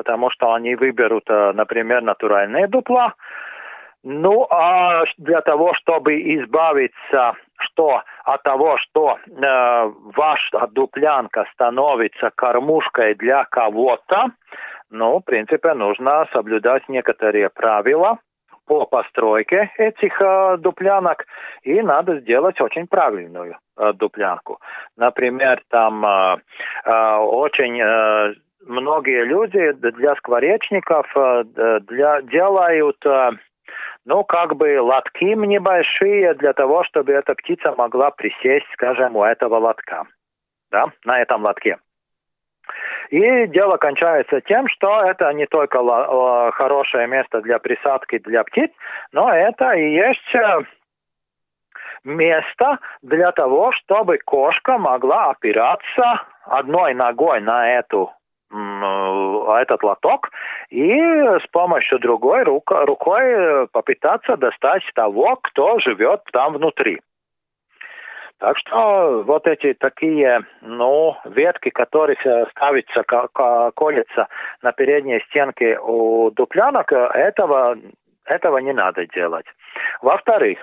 потому 0.00 0.30
что 0.30 0.54
они 0.54 0.76
выберут, 0.76 1.28
например, 1.28 2.00
натуральные 2.02 2.68
дупла, 2.68 3.12
ну, 4.02 4.46
а 4.48 5.04
для 5.18 5.42
того, 5.42 5.74
чтобы 5.74 6.14
избавиться 6.14 7.34
что 7.58 8.02
от 8.24 8.42
того, 8.42 8.78
что 8.78 9.18
э, 9.26 9.92
ваша 10.16 10.66
дуплянка 10.68 11.44
становится 11.52 12.30
кормушкой 12.34 13.14
для 13.14 13.44
кого-то, 13.44 14.28
ну, 14.90 15.18
в 15.18 15.24
принципе, 15.24 15.74
нужно 15.74 16.26
соблюдать 16.32 16.88
некоторые 16.88 17.50
правила 17.50 18.18
по 18.66 18.86
постройке 18.86 19.70
этих 19.76 20.18
э, 20.22 20.56
дуплянок, 20.58 21.26
и 21.62 21.82
надо 21.82 22.20
сделать 22.20 22.58
очень 22.62 22.86
правильную 22.86 23.56
э, 23.76 23.92
дуплянку. 23.92 24.60
Например, 24.96 25.60
там 25.68 26.06
э, 26.06 26.36
э, 26.84 27.16
очень 27.16 27.78
э, 27.78 28.34
многие 28.66 29.24
люди 29.24 29.72
для 29.72 30.14
скворечников 30.16 31.06
э, 31.16 31.44
для, 31.80 32.22
делают 32.22 33.04
э, 33.04 33.30
ну, 34.04 34.24
как 34.24 34.56
бы 34.56 34.80
лотки 34.80 35.24
небольшие 35.24 36.34
для 36.34 36.52
того, 36.52 36.84
чтобы 36.84 37.12
эта 37.12 37.34
птица 37.34 37.74
могла 37.76 38.10
присесть, 38.10 38.66
скажем, 38.72 39.16
у 39.16 39.24
этого 39.24 39.56
лотка, 39.56 40.04
да, 40.70 40.86
на 41.04 41.20
этом 41.20 41.44
лотке. 41.44 41.78
И 43.10 43.46
дело 43.48 43.76
кончается 43.76 44.40
тем, 44.42 44.68
что 44.68 45.02
это 45.02 45.32
не 45.32 45.46
только 45.46 45.78
хорошее 46.52 47.08
место 47.08 47.40
для 47.40 47.58
присадки 47.58 48.18
для 48.18 48.44
птиц, 48.44 48.70
но 49.12 49.32
это 49.32 49.72
и 49.72 49.90
есть 49.92 50.34
э, 50.34 50.60
место 52.04 52.78
для 53.02 53.32
того, 53.32 53.72
чтобы 53.72 54.18
кошка 54.18 54.78
могла 54.78 55.30
опираться 55.30 56.22
одной 56.44 56.94
ногой 56.94 57.40
на 57.40 57.78
эту 57.78 58.12
этот 58.52 59.82
лоток 59.82 60.30
и 60.70 60.92
с 60.92 61.46
помощью 61.52 61.98
другой 61.98 62.42
рук, 62.42 62.70
рукой 62.70 63.68
попытаться 63.68 64.36
достать 64.36 64.82
того, 64.94 65.36
кто 65.36 65.78
живет 65.78 66.22
там 66.32 66.54
внутри. 66.54 67.00
Так 68.40 68.56
что 68.56 69.22
вот 69.26 69.46
эти 69.46 69.74
такие, 69.74 70.40
ну, 70.62 71.14
ветки, 71.26 71.68
которые 71.68 72.16
ставятся, 72.50 73.02
колятся 73.74 74.28
на 74.62 74.72
передней 74.72 75.20
стенке 75.28 75.78
у 75.78 76.30
дуплянок, 76.30 76.90
этого, 76.90 77.76
этого 78.24 78.58
не 78.58 78.72
надо 78.72 79.06
делать. 79.06 79.44
Во-вторых, 80.00 80.58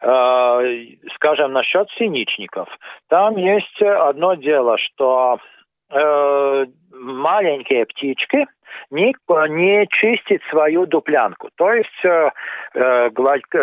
э, 0.00 0.86
скажем, 1.14 1.52
насчет 1.52 1.88
синичников. 1.92 2.68
Там 3.08 3.36
есть 3.36 3.80
одно 3.80 4.34
дело, 4.34 4.76
что 4.78 5.38
э, 5.90 6.66
маленькие 6.92 7.86
птички 7.86 8.46
не, 8.90 9.14
не 9.48 9.86
чистит 9.88 10.42
свою 10.50 10.86
дуплянку. 10.86 11.50
То 11.56 11.72
есть, 11.72 12.04
э, 12.04 12.30
э, 12.74 13.10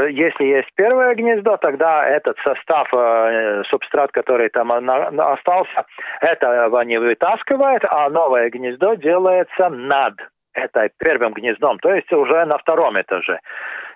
если 0.09 0.43
есть 0.43 0.69
первое 0.75 1.15
гнездо, 1.15 1.57
тогда 1.57 2.07
этот 2.07 2.37
состав, 2.39 2.87
э, 2.93 3.63
субстрат, 3.69 4.11
который 4.11 4.49
там 4.49 4.67
на, 4.67 5.33
остался, 5.33 5.85
этого 6.21 6.81
не 6.81 6.99
вытаскивает, 6.99 7.83
а 7.89 8.09
новое 8.09 8.49
гнездо 8.49 8.95
делается 8.95 9.69
над 9.69 10.15
этой 10.53 10.89
первым 10.97 11.33
гнездом, 11.33 11.77
то 11.79 11.93
есть 11.93 12.11
уже 12.11 12.45
на 12.45 12.57
втором 12.57 12.99
этаже. 12.99 13.39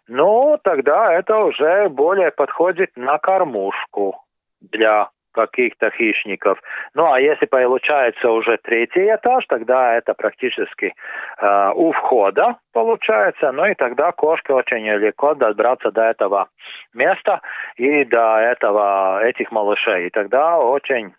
Ну, 0.07 0.59
тогда 0.63 1.13
это 1.13 1.37
уже 1.37 1.89
более 1.89 2.31
подходит 2.31 2.91
на 2.95 3.17
кормушку 3.17 4.23
для 4.61 5.09
каких-то 5.31 5.89
хищников. 5.91 6.61
Ну 6.93 7.11
а 7.11 7.19
если 7.19 7.45
получается 7.45 8.29
уже 8.29 8.57
третий 8.63 9.13
этаж, 9.13 9.45
тогда 9.47 9.95
это 9.95 10.13
практически 10.13 10.93
э, 11.41 11.71
у 11.75 11.91
входа 11.91 12.57
получается. 12.73 13.51
Ну 13.51 13.65
и 13.65 13.75
тогда 13.75 14.11
кошке 14.11 14.53
очень 14.53 14.87
легко 14.87 15.33
добраться 15.35 15.91
до 15.91 16.03
этого 16.03 16.47
места 16.93 17.41
и 17.75 18.05
до 18.05 18.37
этого 18.39 19.23
этих 19.23 19.51
малышей. 19.51 20.07
И 20.07 20.09
тогда 20.09 20.59
очень 20.59 21.13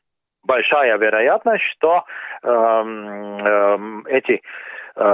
большая 0.45 0.99
вероятность, 0.99 1.65
что 1.73 2.05
э, 2.43 2.49
э, 2.49 3.79
эти 4.09 4.43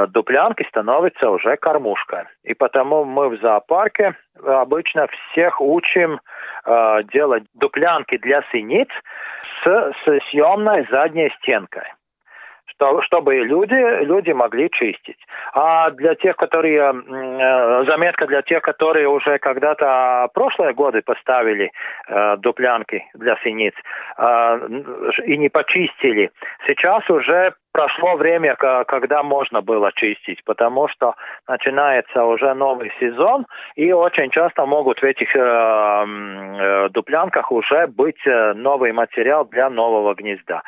дуплянки 0.09 0.67
становятся 0.69 1.31
уже 1.31 1.57
кормушкой. 1.57 2.25
И 2.43 2.55
потому 2.55 3.05
мы 3.05 3.29
в 3.29 3.41
зоопарке 3.41 4.14
обычно 4.45 5.07
всех 5.09 5.61
учим 5.61 6.21
э, 6.64 7.03
делать 7.12 7.45
дуплянки 7.55 8.19
для 8.19 8.43
синиц 8.53 8.88
с, 9.62 9.93
с 10.05 10.31
съемной 10.31 10.87
задней 10.91 11.31
стенкой 11.38 11.85
что, 12.79 13.03
чтобы 13.03 13.35
люди, 13.37 14.05
люди 14.05 14.31
могли 14.31 14.71
чистить. 14.71 15.19
А 15.53 15.91
для 15.91 16.14
тех, 16.14 16.37
которые, 16.37 16.93
э, 16.93 17.85
заметка 17.87 18.27
для 18.27 18.43
тех, 18.43 18.62
которые 18.62 19.09
уже 19.09 19.38
когда-то 19.38 20.29
прошлые 20.33 20.75
годы 20.75 21.03
поставили 21.03 21.71
э, 22.09 22.37
дуплянки 22.37 23.05
для 23.14 23.37
синиц 23.43 23.75
э, 24.17 24.59
и 25.25 25.37
не 25.37 25.49
почистили, 25.49 26.31
сейчас 26.67 27.09
уже 27.11 27.55
прошло 27.73 28.17
время, 28.17 28.57
когда 28.57 29.23
можно 29.23 29.61
было 29.61 29.93
чистить, 29.95 30.43
потому 30.45 30.88
что 30.88 31.14
начинается 31.47 32.25
уже 32.25 32.55
новый 32.55 32.91
сезон, 32.99 33.47
и 33.77 33.93
очень 33.93 34.31
часто 34.31 34.67
могут 34.67 35.01
в 35.01 35.05
этих 35.05 35.35
э, 35.35 35.38
э, 35.41 36.88
дуплянках 36.91 37.53
уже 37.53 37.87
быть 37.87 38.21
новый 38.55 38.93
материал 38.93 39.45
для 39.45 39.71
нового 39.71 40.14
гнезда. 40.14 40.62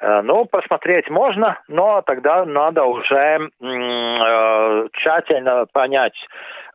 Э, 0.00 0.22
ну, 0.22 0.44
посмотреть 0.46 1.08
можно, 1.10 1.58
но 1.68 2.02
тогда 2.02 2.44
надо 2.44 2.84
уже 2.84 3.48
э, 3.60 4.88
тщательно 4.92 5.66
понять, 5.72 6.14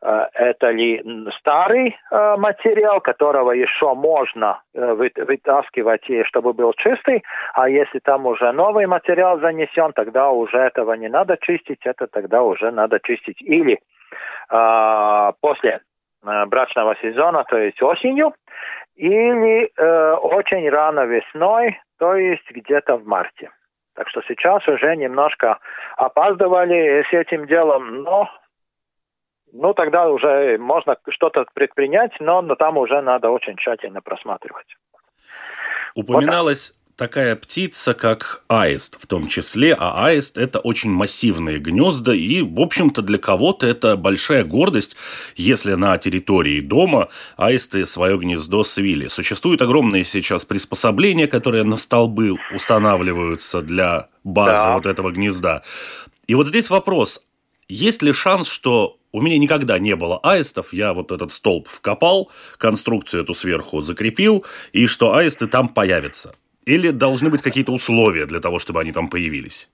э, 0.02 0.26
это 0.34 0.70
ли 0.70 1.02
старый 1.38 1.96
материал, 2.10 3.00
которого 3.00 3.52
еще 3.52 3.94
можно 3.94 4.62
вытаскивать, 4.72 6.04
чтобы 6.26 6.52
был 6.52 6.72
чистый, 6.74 7.22
а 7.54 7.68
если 7.68 7.98
там 7.98 8.26
уже 8.26 8.52
новый 8.52 8.86
материал 8.86 9.38
занесен, 9.40 9.92
тогда 9.92 10.30
уже 10.30 10.58
этого 10.58 10.94
не 10.94 11.08
надо 11.08 11.36
чистить, 11.40 11.80
это 11.84 12.06
тогда 12.06 12.42
уже 12.42 12.70
надо 12.70 13.00
чистить. 13.00 13.40
Или 13.42 13.78
после 15.40 15.80
брачного 16.22 16.96
сезона, 17.00 17.44
то 17.44 17.56
есть 17.56 17.80
осенью, 17.80 18.34
или 18.96 19.70
э, 19.74 20.12
очень 20.14 20.68
рано 20.68 21.06
весной, 21.06 21.80
то 22.00 22.16
есть 22.16 22.50
где-то 22.50 22.96
в 22.96 23.06
марте. 23.06 23.50
Так 23.94 24.08
что 24.08 24.22
сейчас 24.26 24.66
уже 24.66 24.96
немножко 24.96 25.58
опаздывали 25.98 27.04
с 27.08 27.12
этим 27.12 27.46
делом, 27.46 28.02
но 28.02 28.30
ну 29.52 29.74
тогда 29.74 30.08
уже 30.08 30.56
можно 30.58 30.96
что-то 31.10 31.44
предпринять, 31.52 32.12
но, 32.18 32.40
но 32.40 32.54
там 32.54 32.78
уже 32.78 33.02
надо 33.02 33.28
очень 33.28 33.56
тщательно 33.56 34.00
просматривать. 34.00 34.74
Упоминалось 35.94 36.72
такая 37.00 37.34
птица, 37.34 37.94
как 37.94 38.44
аист 38.48 38.98
в 39.00 39.06
том 39.06 39.26
числе, 39.26 39.74
а 39.74 40.04
аист– 40.04 40.36
это 40.36 40.58
очень 40.58 40.90
массивные 40.90 41.58
гнезда, 41.58 42.12
и, 42.12 42.42
в 42.42 42.60
общем-то, 42.60 43.00
для 43.00 43.16
кого-то 43.16 43.66
это 43.66 43.96
большая 43.96 44.44
гордость, 44.44 44.96
если 45.34 45.72
на 45.72 45.96
территории 45.96 46.60
дома 46.60 47.08
аисты 47.38 47.86
свое 47.86 48.18
гнездо 48.18 48.64
свили. 48.64 49.08
Существуют 49.08 49.62
огромные 49.62 50.04
сейчас 50.04 50.44
приспособления, 50.44 51.26
которые 51.26 51.64
на 51.64 51.78
столбы 51.78 52.36
устанавливаются 52.54 53.62
для 53.62 54.08
базы 54.22 54.64
да. 54.64 54.74
вот 54.74 54.84
этого 54.84 55.10
гнезда. 55.10 55.62
И 56.26 56.34
вот 56.34 56.48
здесь 56.48 56.68
вопрос, 56.68 57.24
есть 57.66 58.02
ли 58.02 58.12
шанс, 58.12 58.46
что 58.46 58.98
у 59.10 59.22
меня 59.22 59.38
никогда 59.38 59.78
не 59.78 59.96
было 59.96 60.18
аистов, 60.22 60.74
я 60.74 60.92
вот 60.92 61.12
этот 61.12 61.32
столб 61.32 61.66
вкопал, 61.66 62.30
конструкцию 62.58 63.22
эту 63.22 63.32
сверху 63.32 63.80
закрепил, 63.80 64.44
и 64.74 64.86
что 64.86 65.14
аисты 65.14 65.46
там 65.46 65.70
появятся? 65.70 66.34
Или 66.70 66.92
должны 66.92 67.30
быть 67.30 67.42
какие-то 67.42 67.72
условия 67.72 68.26
для 68.26 68.38
того, 68.40 68.60
чтобы 68.60 68.80
они 68.80 68.92
там 68.92 69.08
появились? 69.08 69.68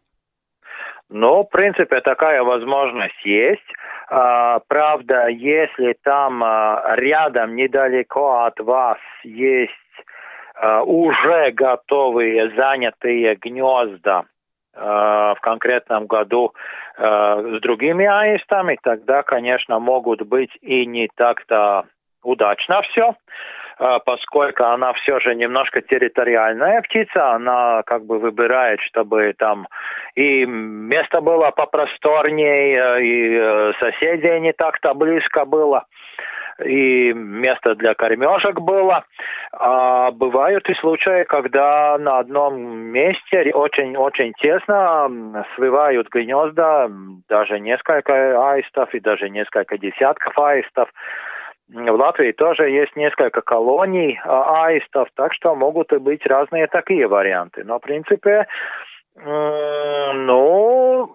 Ну, 1.11 1.43
в 1.43 1.51
принципе, 1.51 2.01
такая 2.01 2.43
возможность 2.43 3.23
есть. 3.25 3.71
А, 4.09 4.61
правда, 4.67 5.29
если 5.29 5.95
там 6.03 6.43
а, 6.43 6.95
рядом, 6.97 7.55
недалеко 7.55 8.45
от 8.45 8.59
вас, 8.61 8.99
есть 9.25 9.73
а, 10.55 10.83
уже 10.85 11.51
готовые 11.53 12.51
занятые 12.57 13.37
гнезда 13.37 14.25
в 14.79 15.39
конкретном 15.41 16.07
году 16.07 16.53
с 16.99 17.61
другими 17.63 18.05
аистами, 18.05 18.77
тогда, 18.83 19.23
конечно, 19.23 19.79
могут 19.79 20.21
быть 20.21 20.51
и 20.61 20.85
не 20.85 21.09
так-то 21.17 21.87
удачно 22.23 22.83
все. 22.83 23.15
А, 23.79 23.99
поскольку 23.99 24.65
она 24.65 24.93
все 24.95 25.21
же 25.21 25.35
немножко 25.35 25.83
территориальная 25.83 26.81
птица, 26.83 27.33
она 27.33 27.83
как 27.85 28.07
бы 28.07 28.19
выбирает, 28.19 28.81
чтобы 28.81 29.35
там 29.39 29.69
и 30.15 30.47
место 30.47 31.21
было 31.21 31.51
попросторнее, 31.51 33.05
и 33.05 33.37
э, 33.37 33.73
соседей 33.79 34.41
не 34.41 34.53
так-то 34.53 34.95
близко 34.95 35.45
было. 35.45 35.85
и 36.65 37.13
место 37.13 37.75
для 37.75 37.93
кормежек 37.95 38.61
было. 38.61 39.05
А 39.53 40.11
бывают 40.11 40.67
и 40.71 40.75
случаи, 40.77 41.25
когда 41.25 41.99
на 41.99 42.21
одном 42.21 42.59
месте 42.59 43.51
очень-очень 43.53 44.33
тесно 44.39 45.45
свивают 45.55 46.09
гнезда, 46.09 46.89
даже 47.29 47.61
несколько 47.61 48.53
аистов 48.53 48.95
и 48.95 49.01
даже 49.01 49.29
несколько 49.29 49.77
десятков 49.77 50.39
аистов. 50.39 50.89
В 51.69 51.95
Латвии 51.95 52.33
тоже 52.33 52.71
есть 52.71 52.95
несколько 52.95 53.41
колоний 53.41 54.21
а, 54.25 54.67
аистов, 54.67 55.09
так 55.17 55.35
что 55.35 55.55
могут 55.57 55.93
быть 56.01 56.25
разные 56.27 56.69
такие 56.69 57.09
варианты. 57.09 57.65
Но, 57.65 57.79
в 57.79 57.83
принципе, 57.83 58.47
ну, 59.17 61.11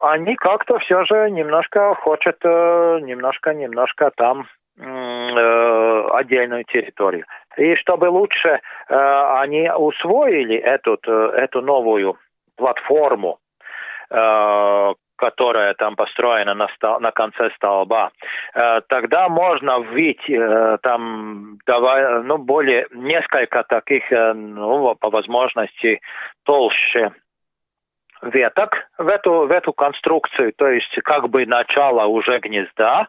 они 0.00 0.36
как-то 0.36 0.78
все 0.78 1.04
же 1.04 1.30
немножко 1.30 1.94
хотят, 1.94 2.36
э, 2.44 2.98
немножко-немножко 3.02 4.10
там 4.16 4.46
э, 4.78 6.06
отдельную 6.12 6.64
территорию. 6.64 7.24
И 7.56 7.76
чтобы 7.76 8.10
лучше 8.10 8.48
э, 8.48 8.60
они 9.38 9.70
усвоили 9.70 10.56
эту, 10.56 10.94
эту 10.94 11.62
новую 11.62 12.16
платформу, 12.56 13.38
которая 15.16 15.74
там 15.74 15.96
построена 15.96 16.54
на, 16.54 16.68
стол, 16.68 17.00
на 17.00 17.10
конце 17.10 17.50
столба, 17.56 18.10
э, 18.54 18.80
тогда 18.88 19.28
можно 19.28 19.80
ввить 19.80 20.28
э, 20.28 20.78
там 20.82 21.58
давай, 21.66 22.22
ну, 22.22 22.38
более 22.38 22.86
несколько 22.92 23.64
таких, 23.64 24.10
э, 24.12 24.32
ну, 24.32 24.94
по 24.94 25.10
возможности 25.10 26.00
толще 26.44 27.12
веток 28.32 28.88
в 28.98 29.08
эту, 29.08 29.46
в 29.46 29.50
эту 29.50 29.72
конструкцию, 29.72 30.52
то 30.56 30.68
есть 30.68 30.94
как 31.04 31.28
бы 31.28 31.46
начало 31.46 32.06
уже 32.06 32.38
гнезда, 32.38 33.06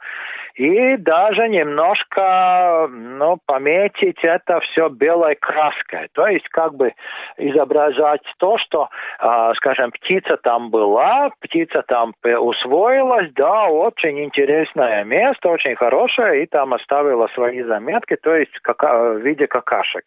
и 0.56 0.96
даже 0.98 1.50
немножко 1.50 2.88
ну, 2.90 3.38
пометить 3.46 4.24
это 4.24 4.60
все 4.62 4.90
белой 4.90 5.36
краской. 5.36 6.08
То 6.14 6.28
есть 6.28 6.48
как 6.50 6.76
бы 6.76 6.94
изображать 7.38 8.22
то, 8.38 8.58
что, 8.58 8.90
э, 9.20 9.52
скажем, 9.56 9.92
птица 9.92 10.38
там 10.38 10.70
была, 10.70 11.30
птица 11.42 11.84
там 11.88 12.14
усвоилась, 12.24 13.32
да, 13.34 13.66
очень 13.66 14.24
интересное 14.24 15.04
место, 15.04 15.50
очень 15.50 15.76
хорошее, 15.76 16.44
и 16.44 16.48
там 16.48 16.74
оставила 16.74 17.28
свои 17.34 17.62
заметки, 17.64 18.16
то 18.16 18.34
есть 18.34 18.58
как, 18.62 18.82
в 18.84 19.18
виде 19.18 19.48
какашек. 19.48 20.06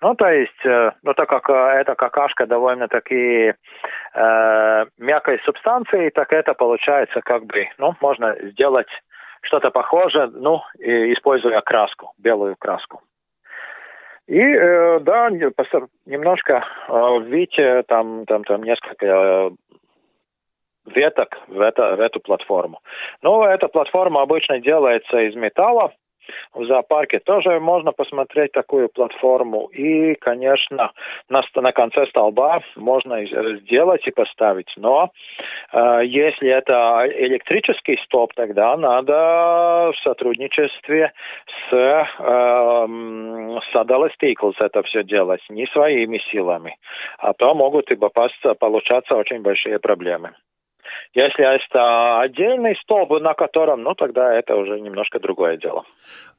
Ну, 0.00 0.14
то 0.14 0.28
есть, 0.28 0.66
э, 0.66 0.92
ну, 1.02 1.14
так 1.14 1.28
как 1.28 1.48
э, 1.48 1.52
эта 1.52 1.94
какашка 1.94 2.46
довольно-таки 2.46 3.54
э, 4.14 4.84
мягкой 4.98 5.40
субстанции, 5.44 6.10
так 6.10 6.32
это 6.32 6.54
получается 6.54 7.20
как 7.22 7.44
бы, 7.46 7.68
ну, 7.78 7.94
можно 8.00 8.36
сделать 8.50 8.88
что-то 9.42 9.70
похожее, 9.70 10.26
ну, 10.32 10.62
используя 10.78 11.60
краску, 11.60 12.12
белую 12.18 12.56
краску. 12.58 13.02
И 14.26 14.40
э, 14.40 15.00
да, 15.00 15.28
немножко 15.30 16.64
э, 16.88 17.18
видите, 17.24 17.82
там, 17.82 18.24
там, 18.24 18.42
там 18.44 18.62
несколько 18.62 19.06
э, 19.06 19.50
веток 20.86 21.38
в, 21.48 21.60
это, 21.60 21.96
в 21.96 22.00
эту 22.00 22.20
платформу. 22.20 22.80
Но 23.20 23.46
эта 23.46 23.68
платформа 23.68 24.22
обычно 24.22 24.60
делается 24.60 25.18
из 25.18 25.34
металла, 25.34 25.92
в 26.54 26.64
зоопарке 26.66 27.18
тоже 27.18 27.60
можно 27.60 27.92
посмотреть 27.92 28.52
такую 28.52 28.88
платформу. 28.88 29.66
И, 29.72 30.14
конечно, 30.14 30.92
на, 31.28 31.42
на 31.54 31.72
конце 31.72 32.06
столба 32.06 32.60
можно 32.76 33.24
сделать 33.60 34.06
и 34.06 34.10
поставить. 34.10 34.72
Но 34.76 35.10
э, 35.72 36.00
если 36.04 36.48
это 36.48 37.06
электрический 37.06 37.98
столб, 38.04 38.32
тогда 38.34 38.76
надо 38.76 39.92
в 39.92 39.96
сотрудничестве 40.02 41.12
с 41.46 41.74
э, 41.74 42.04
Садалес 43.72 44.12
это 44.60 44.82
все 44.82 45.02
делать, 45.04 45.40
не 45.48 45.66
своими 45.66 46.18
силами. 46.30 46.76
А 47.18 47.32
то 47.32 47.54
могут 47.54 47.90
и 47.90 47.96
получаться 47.96 49.16
очень 49.16 49.42
большие 49.42 49.78
проблемы. 49.78 50.32
Если 51.14 51.44
это 51.44 52.20
отдельный 52.20 52.76
столб, 52.82 53.20
на 53.20 53.34
котором, 53.34 53.84
ну 53.84 53.94
тогда 53.94 54.34
это 54.34 54.56
уже 54.56 54.80
немножко 54.80 55.20
другое 55.20 55.56
дело. 55.56 55.84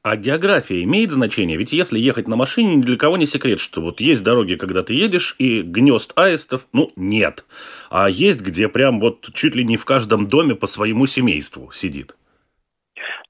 А 0.02 0.16
география 0.16 0.82
имеет 0.82 1.10
значение? 1.10 1.56
Ведь 1.56 1.72
если 1.72 1.98
ехать 1.98 2.28
на 2.28 2.36
машине, 2.36 2.76
ни 2.76 2.82
для 2.82 2.98
кого 2.98 3.16
не 3.16 3.24
секрет, 3.24 3.58
что 3.58 3.80
вот 3.80 4.00
есть 4.00 4.22
дороги, 4.22 4.56
когда 4.56 4.82
ты 4.82 4.92
едешь, 4.92 5.34
и 5.38 5.62
гнезд 5.62 6.12
аистов, 6.18 6.66
ну, 6.74 6.90
нет. 6.94 7.46
А 7.90 8.10
есть, 8.10 8.42
где 8.46 8.68
прям 8.68 9.00
вот 9.00 9.32
чуть 9.34 9.56
ли 9.56 9.64
не 9.64 9.78
в 9.78 9.86
каждом 9.86 10.28
доме 10.28 10.54
по 10.54 10.66
своему 10.66 11.06
семейству 11.06 11.72
сидит. 11.72 12.14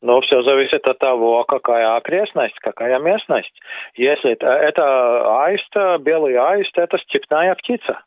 Но 0.02 0.20
все 0.22 0.42
зависит 0.42 0.86
от 0.86 0.98
того, 0.98 1.44
какая 1.44 1.96
окрестность, 1.96 2.58
какая 2.58 2.98
местность. 2.98 3.54
Если 3.94 4.32
это, 4.32 4.46
это 4.48 5.44
аист, 5.44 5.72
белый 6.00 6.36
аист, 6.36 6.76
это 6.76 6.98
степная 6.98 7.54
птица 7.54 8.02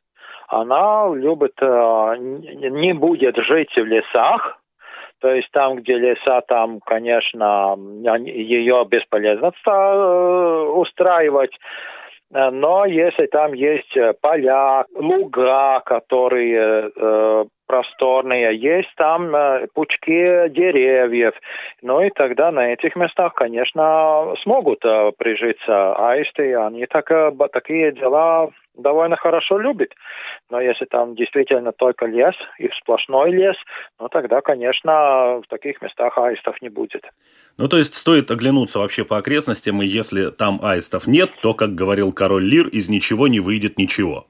она 0.50 1.08
любит, 1.14 1.54
э, 1.62 2.16
не 2.18 2.94
будет 2.94 3.38
жить 3.38 3.72
в 3.76 3.86
лесах, 3.86 4.58
то 5.22 5.34
есть 5.34 5.52
там, 5.52 5.76
где 5.76 5.98
леса, 5.98 6.42
там, 6.48 6.80
конечно, 6.80 7.76
ее 8.26 8.86
бесполезно 8.90 9.52
э, 9.68 10.72
устраивать. 10.76 11.56
Но 12.32 12.86
если 12.86 13.26
там 13.26 13.54
есть 13.54 13.96
поля, 14.22 14.86
луга, 14.96 15.82
которые 15.86 16.92
э, 16.96 17.46
просторные, 17.70 18.58
есть 18.58 18.90
там 18.98 19.34
э, 19.36 19.68
пучки 19.76 20.50
деревьев, 20.50 21.36
ну 21.84 22.02
и 22.02 22.10
тогда 22.10 22.52
на 22.52 22.74
этих 22.74 22.96
местах, 22.96 23.36
конечно, 23.36 24.34
смогут 24.42 24.84
э, 24.84 25.12
прижиться 25.16 25.94
аисты, 25.94 26.56
они 26.56 26.88
так, 26.88 27.12
э, 27.12 27.32
такие 27.54 27.92
дела 27.92 28.50
довольно 28.76 29.18
хорошо 29.18 29.60
любит. 29.60 29.94
Но 30.50 30.60
если 30.60 30.86
там 30.86 31.14
действительно 31.14 31.72
только 31.72 32.08
лес 32.08 32.34
и 32.58 32.70
сплошной 32.82 33.32
лес, 33.32 33.56
ну 34.00 34.10
тогда, 34.10 34.42
конечно, 34.42 35.40
в 35.40 35.44
таких 35.48 35.80
местах 35.84 36.18
аистов 36.18 36.60
не 36.64 36.70
будет. 36.70 37.04
Ну, 37.58 37.68
то 37.68 37.78
есть 37.78 37.94
стоит 37.94 38.32
оглянуться 38.32 38.80
вообще 38.80 39.06
по 39.06 39.18
окрестностям, 39.18 39.80
и 39.84 39.86
если 39.86 40.32
там 40.32 40.60
аистов 40.64 41.06
нет, 41.06 41.30
то, 41.44 41.54
как 41.54 41.76
говорил 41.76 42.14
король 42.14 42.46
Лир, 42.46 42.68
из 42.68 42.90
ничего 42.90 43.28
не 43.28 43.40
выйдет 43.40 43.78
ничего. 43.78 44.26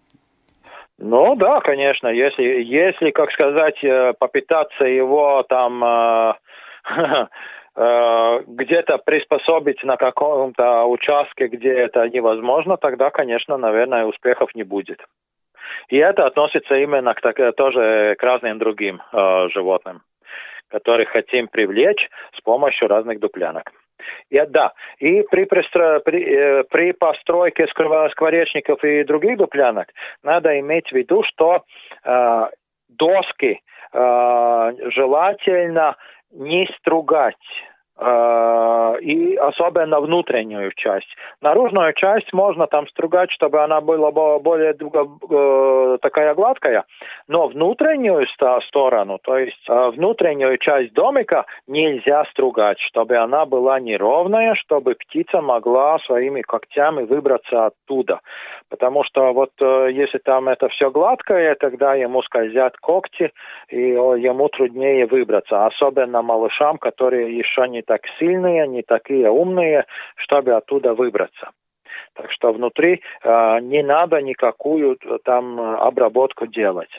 Ну 1.02 1.36
да, 1.36 1.62
конечно, 1.62 2.08
если, 2.10 2.44
если, 2.44 3.12
как 3.12 3.32
сказать, 3.32 3.82
э, 3.84 4.14
попытаться 4.20 4.86
его 4.86 5.44
там 5.44 5.84
э, 5.84 6.34
Э, 7.82 8.42
где-то 8.46 8.98
приспособить 8.98 9.82
на 9.84 9.96
каком-то 9.96 10.84
участке, 10.84 11.48
где 11.48 11.72
это 11.72 12.10
невозможно, 12.10 12.76
тогда, 12.76 13.10
конечно, 13.10 13.56
наверное, 13.56 14.06
успехов 14.06 14.54
не 14.54 14.64
будет. 14.64 15.00
И 15.88 15.96
это 15.96 16.26
относится 16.26 16.76
именно 16.76 17.14
к, 17.14 17.22
так, 17.22 17.38
тоже 17.56 18.16
к 18.20 18.24
разным 18.24 18.60
другим 18.60 19.02
э, 19.14 19.48
животным, 19.54 20.02
которых 20.68 21.08
хотим 21.10 21.48
привлечь 21.48 22.10
с 22.38 22.42
помощью 22.42 22.90
разных 22.90 23.22
дуплянок. 23.22 23.72
И, 24.30 24.42
да, 24.48 24.74
и 25.00 25.24
при, 25.30 25.46
пристро, 25.46 26.00
при, 26.02 26.24
э, 26.24 26.64
при 26.64 26.94
постройке 26.94 27.68
скворечников 27.68 28.84
и 28.84 29.04
других 29.04 29.38
дуплянок 29.38 29.88
надо 30.24 30.60
иметь 30.60 30.90
в 30.90 30.96
виду, 30.96 31.24
что 31.24 31.64
э, 32.04 32.50
доски 32.90 33.62
э, 33.94 34.72
желательно 34.90 35.96
не 36.32 36.68
стругать 36.78 37.36
и 38.02 39.36
особенно 39.36 40.00
внутреннюю 40.00 40.72
часть. 40.76 41.08
Наружную 41.42 41.94
часть 41.94 42.32
можно 42.34 42.68
там 42.68 42.88
стругать, 42.88 43.32
чтобы 43.32 43.62
она 43.62 43.82
была 43.82 44.12
более 44.12 44.74
э, 44.74 45.98
такая 46.02 46.34
гладкая, 46.34 46.86
но 47.28 47.48
внутреннюю 47.48 48.26
сторону, 48.68 49.20
то 49.22 49.38
есть 49.38 49.64
э, 49.70 49.90
внутреннюю 49.90 50.58
часть 50.58 50.94
домика 50.94 51.46
нельзя 51.68 52.26
стругать, 52.32 52.80
чтобы 52.80 53.18
она 53.18 53.46
была 53.46 53.80
неровная, 53.80 54.56
чтобы 54.56 54.96
птица 54.96 55.42
могла 55.42 56.00
своими 56.00 56.42
когтями 56.42 57.04
выбраться 57.04 57.68
оттуда. 57.68 58.20
Потому 58.70 59.04
что 59.04 59.34
вот 59.34 59.52
э, 59.62 59.90
если 59.92 60.20
там 60.20 60.48
это 60.50 60.70
все 60.70 60.90
гладкое, 60.92 61.56
тогда 61.56 61.96
ему 61.96 62.22
скользят 62.24 62.78
когти, 62.78 63.32
и 63.70 63.80
ему 63.80 64.48
труднее 64.50 65.06
выбраться. 65.06 65.66
Особенно 65.66 66.22
малышам, 66.22 66.78
которые 66.78 67.38
еще 67.38 67.68
не 67.68 67.82
так 67.90 68.02
сильные, 68.20 68.68
не 68.68 68.84
такие 68.84 69.32
умные, 69.32 69.86
чтобы 70.16 70.52
оттуда 70.52 70.94
выбраться. 70.94 71.50
Так 72.14 72.32
что 72.32 72.54
внутри 72.54 73.02
э, 73.24 73.60
не 73.62 73.82
надо 73.82 74.22
никакую 74.22 74.98
там 75.24 75.60
обработку 75.60 76.46
делать. 76.46 76.92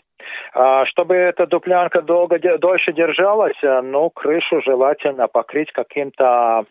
А 0.53 0.85
чтобы 0.87 1.15
эта 1.15 1.47
дуплянка 1.47 2.03
долго, 2.03 2.39
дольше 2.59 2.93
держалась, 2.93 3.57
э, 3.63 3.81
ну, 3.83 4.11
крышу 4.11 4.61
желательно 4.63 5.29
покрыть 5.29 5.71
каким-то 5.71 6.65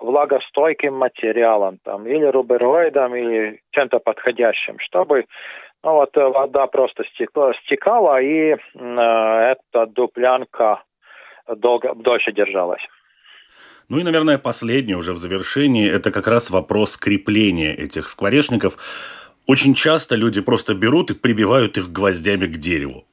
влагостойким 0.00 0.94
материалом, 0.94 1.78
там, 1.84 2.06
или 2.06 2.26
рубероидом, 2.26 3.14
или 3.14 3.60
чем-то 3.70 4.00
подходящим, 4.00 4.80
чтобы 4.80 5.26
ну, 5.84 5.92
вот, 5.92 6.16
э, 6.16 6.26
вода 6.28 6.66
просто 6.66 7.04
стекла, 7.04 7.52
стекала, 7.64 8.20
и 8.20 8.56
э, 8.56 8.56
эта 8.74 9.86
дуплянка 9.86 10.82
долго, 11.56 11.94
дольше 11.94 12.32
держалась. 12.32 12.82
Ну 13.90 13.98
и, 13.98 14.04
наверное, 14.04 14.38
последнее 14.38 14.96
уже 14.96 15.12
в 15.12 15.18
завершении, 15.18 15.90
это 15.90 16.12
как 16.12 16.28
раз 16.28 16.48
вопрос 16.50 16.96
крепления 16.96 17.74
этих 17.74 18.08
скворечников. 18.08 18.76
Очень 19.48 19.74
часто 19.74 20.14
люди 20.14 20.40
просто 20.40 20.74
берут 20.74 21.10
и 21.10 21.14
прибивают 21.14 21.76
их 21.76 21.90
гвоздями 21.90 22.46
к 22.46 22.56
дереву. 22.56 23.04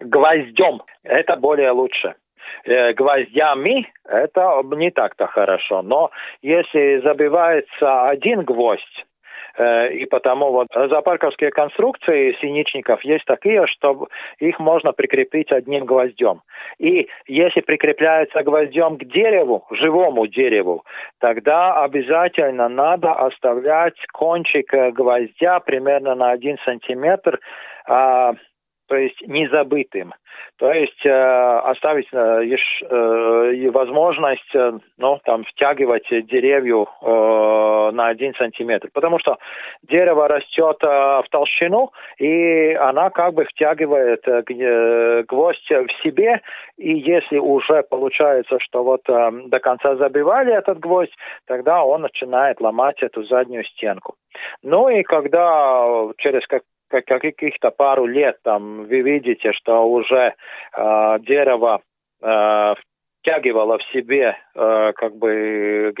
Гвоздем. 0.00 0.80
Это 1.02 1.36
более 1.36 1.72
лучше 1.72 2.14
э, 2.64 2.94
гвоздями, 2.94 3.92
это 4.04 4.62
не 4.74 4.90
так-то 4.90 5.26
хорошо. 5.26 5.82
Но 5.82 6.10
если 6.40 7.02
забивается 7.04 8.08
один 8.08 8.44
гвоздь, 8.44 9.04
и 9.58 10.06
потому 10.06 10.52
вот 10.52 10.68
зоопарковские 10.72 11.50
конструкции 11.50 12.36
синичников 12.40 13.02
есть 13.02 13.24
такие, 13.24 13.66
что 13.66 14.08
их 14.38 14.58
можно 14.58 14.92
прикрепить 14.92 15.50
одним 15.50 15.84
гвоздем. 15.84 16.42
И 16.78 17.08
если 17.26 17.60
прикрепляется 17.60 18.42
гвоздем 18.42 18.98
к 18.98 19.04
дереву, 19.04 19.64
живому 19.70 20.26
дереву, 20.26 20.84
тогда 21.20 21.82
обязательно 21.82 22.68
надо 22.68 23.12
оставлять 23.12 23.96
кончик 24.12 24.72
э, 24.72 24.90
гвоздя 24.92 25.60
примерно 25.60 26.14
на 26.14 26.30
один 26.30 26.58
сантиметр, 26.64 27.40
а, 27.86 28.34
то 28.88 28.96
есть 28.96 29.20
незабытым. 29.26 30.14
То 30.56 30.72
есть 30.72 31.04
э, 31.04 31.10
оставить 31.10 32.08
э, 32.12 32.56
э, 32.90 33.70
возможность 33.70 34.54
э, 34.54 34.72
ну, 34.96 35.20
там, 35.24 35.44
втягивать 35.44 36.08
деревья 36.10 36.84
э, 37.02 37.90
на 37.92 38.08
один 38.08 38.34
сантиметр. 38.34 38.88
Потому 38.92 39.18
что 39.18 39.36
дерево 39.82 40.26
растет 40.26 40.78
э, 40.82 40.86
в 40.86 41.26
толщину, 41.30 41.92
и 42.18 42.72
она 42.72 43.10
как 43.10 43.34
бы 43.34 43.44
втягивает 43.44 44.26
э, 44.26 44.42
э 44.48 45.22
гвоздь 45.28 45.70
в 45.70 46.02
себе. 46.02 46.40
И 46.76 46.92
если 46.92 47.38
уже 47.38 47.82
получается, 47.82 48.58
что 48.60 48.82
вот 48.82 49.02
э, 49.08 49.30
до 49.46 49.60
конца 49.60 49.96
забивали 49.96 50.52
этот 50.52 50.80
гвоздь, 50.80 51.14
тогда 51.46 51.84
он 51.84 52.02
начинает 52.02 52.60
ломать 52.60 53.02
эту 53.02 53.22
заднюю 53.24 53.64
стенку. 53.64 54.14
Ну 54.62 54.88
и 54.88 55.02
когда 55.02 56.08
через 56.18 56.46
как 56.46 56.62
каких-то 56.88 57.70
пару 57.70 58.06
лет 58.06 58.38
там 58.42 58.84
вы 58.84 59.00
видите, 59.00 59.52
что 59.52 59.88
уже 59.88 60.34
э, 60.76 61.18
дерево 61.20 61.80
э, 62.22 62.74
втягивало 63.20 63.78
в 63.78 63.82
себе 63.92 64.36
э, 64.54 64.92
как 64.94 65.16
бы 65.16 65.92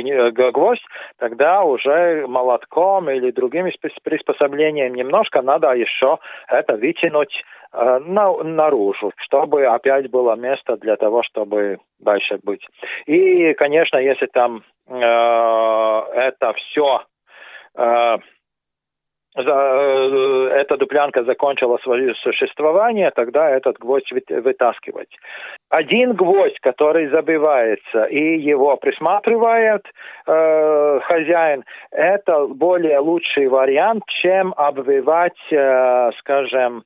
гвоздь, 0.52 0.84
тогда 1.18 1.62
уже 1.62 2.26
молотком 2.26 3.10
или 3.10 3.30
другими 3.30 3.72
приспособлениями 4.02 4.98
немножко 4.98 5.42
надо 5.42 5.72
еще 5.72 6.18
это 6.48 6.76
вытянуть 6.76 7.42
э, 7.72 7.98
на, 8.06 8.42
наружу, 8.42 9.12
чтобы 9.16 9.66
опять 9.66 10.10
было 10.10 10.36
место 10.36 10.76
для 10.76 10.96
того, 10.96 11.22
чтобы 11.22 11.78
дальше 11.98 12.38
быть. 12.42 12.66
И, 13.06 13.52
конечно, 13.54 13.98
если 13.98 14.26
там 14.26 14.62
э, 14.86 14.94
это 14.94 16.52
все 16.54 17.02
э, 17.76 18.16
эта 19.34 20.76
дуплянка 20.78 21.22
закончила 21.22 21.78
свое 21.78 22.14
существование, 22.16 23.10
тогда 23.10 23.50
этот 23.50 23.78
гвоздь 23.78 24.10
вытаскивать. 24.30 25.14
Один 25.68 26.14
гвоздь, 26.14 26.58
который 26.60 27.08
забивается 27.08 28.04
и 28.04 28.38
его 28.38 28.76
присматривает 28.76 29.84
э, 30.26 31.00
хозяин, 31.02 31.64
это 31.90 32.46
более 32.46 32.98
лучший 33.00 33.48
вариант, 33.48 34.02
чем 34.22 34.54
обвивать, 34.56 35.38
э, 35.50 36.10
скажем, 36.20 36.84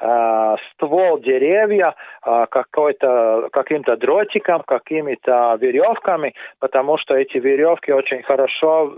э, 0.00 0.56
ствол 0.72 1.18
деревья 1.18 1.94
э, 2.24 2.46
какой-то, 2.50 3.48
каким-то 3.52 3.96
дротиком, 3.96 4.62
какими-то 4.66 5.58
веревками, 5.60 6.34
потому 6.58 6.96
что 6.96 7.14
эти 7.14 7.36
веревки 7.36 7.92
очень 7.92 8.22
хорошо 8.22 8.96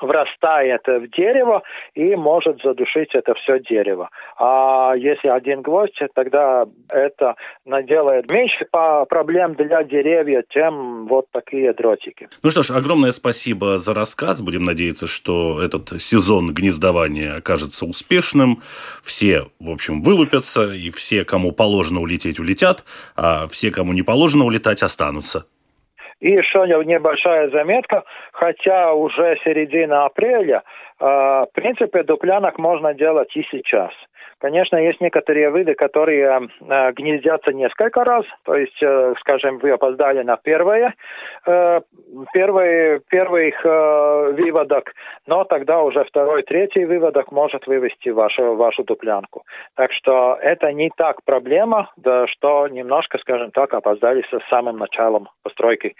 врастает 0.00 0.82
в 0.86 1.08
дерево 1.10 1.62
и 1.94 2.16
может 2.16 2.60
задушить 2.62 3.14
это 3.14 3.34
все 3.34 3.60
дерево. 3.60 4.10
А 4.38 4.94
если 4.96 5.28
один 5.28 5.62
гвоздь, 5.62 6.00
тогда 6.14 6.66
это 6.90 7.36
наделает 7.64 8.30
меньше 8.30 8.66
проблем 8.70 9.54
для 9.54 9.84
деревьев, 9.84 10.44
чем 10.50 11.06
вот 11.06 11.26
такие 11.32 11.72
дротики. 11.72 12.28
Ну 12.42 12.50
что 12.50 12.62
ж, 12.62 12.70
огромное 12.70 13.12
спасибо 13.12 13.78
за 13.78 13.94
рассказ. 13.94 14.42
Будем 14.42 14.64
надеяться, 14.64 15.06
что 15.06 15.62
этот 15.62 16.02
сезон 16.02 16.52
гнездования 16.52 17.36
окажется 17.36 17.86
успешным. 17.86 18.62
Все, 19.04 19.46
в 19.60 19.70
общем, 19.70 20.02
вылупятся, 20.02 20.72
и 20.72 20.90
все, 20.90 21.24
кому 21.24 21.52
положено 21.52 22.00
улететь, 22.00 22.40
улетят, 22.40 22.84
а 23.16 23.46
все, 23.48 23.70
кому 23.70 23.92
не 23.92 24.02
положено 24.02 24.44
улетать, 24.44 24.82
останутся. 24.82 25.46
И 26.22 26.30
еще 26.30 26.64
небольшая 26.68 27.50
заметка, 27.50 28.04
хотя 28.30 28.94
уже 28.94 29.36
середина 29.44 30.04
апреля, 30.04 30.62
э, 31.00 31.04
в 31.04 31.48
принципе, 31.52 32.04
дуплянок 32.04 32.58
можно 32.58 32.94
делать 32.94 33.36
и 33.36 33.44
сейчас. 33.50 33.90
Конечно, 34.42 34.76
есть 34.76 35.00
некоторые 35.00 35.52
виды, 35.52 35.74
которые 35.74 36.26
э, 36.26 36.92
гнездятся 36.94 37.52
несколько 37.52 38.02
раз, 38.02 38.24
то 38.42 38.56
есть, 38.56 38.82
э, 38.82 39.14
скажем, 39.20 39.58
вы 39.58 39.70
опоздали 39.70 40.24
на 40.24 40.36
первое, 40.36 40.94
э, 41.46 41.80
первый 42.32 43.48
их 43.48 43.64
э, 43.64 44.32
выводок, 44.36 44.94
но 45.28 45.44
тогда 45.44 45.80
уже 45.82 46.02
второй, 46.02 46.42
третий 46.42 46.84
выводок 46.84 47.30
может 47.30 47.68
вывести 47.68 48.08
вашу, 48.08 48.56
вашу 48.56 48.82
дуплянку. 48.82 49.44
Так 49.76 49.92
что 49.92 50.36
это 50.42 50.72
не 50.72 50.90
так 50.96 51.22
проблема, 51.24 51.92
да, 51.96 52.26
что 52.26 52.66
немножко, 52.66 53.18
скажем 53.18 53.52
так, 53.52 53.72
опоздали 53.72 54.22
с 54.22 54.50
самым 54.50 54.76
началом 54.76 55.28
постройки 55.44 55.94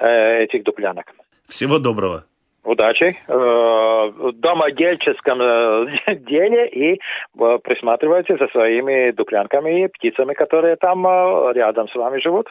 э, 0.00 0.44
этих 0.44 0.64
дуплянок. 0.64 1.12
Всего 1.48 1.78
доброго 1.78 2.24
удачи 2.64 3.16
э, 3.26 3.32
в 3.32 4.32
домодельческом 4.32 5.40
э, 5.40 5.86
деле 6.16 6.68
и 6.68 6.94
э, 6.94 7.58
присматривайте 7.62 8.36
за 8.36 8.48
своими 8.48 9.12
дуплянками 9.12 9.84
и 9.84 9.88
птицами, 9.88 10.34
которые 10.34 10.76
там 10.76 11.06
рядом 11.52 11.88
с 11.88 11.94
вами 11.94 12.20
живут. 12.20 12.48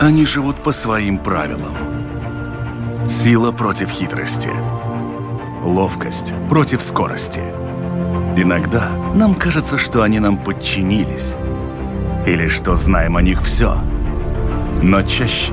Они 0.00 0.26
живут 0.26 0.56
по 0.62 0.72
своим 0.72 1.18
правилам. 1.18 1.72
Сила 3.08 3.52
против 3.52 3.90
хитрости. 3.90 4.50
Ловкость 5.62 6.34
против 6.50 6.82
скорости. 6.82 7.40
Иногда 8.36 8.88
нам 9.14 9.34
кажется, 9.34 9.78
что 9.78 10.02
они 10.02 10.18
нам 10.18 10.36
подчинились. 10.36 11.38
Или 12.26 12.48
что 12.48 12.74
знаем 12.74 13.16
о 13.16 13.22
них 13.22 13.40
все. 13.40 13.74
Но 14.82 15.02
чаще 15.02 15.52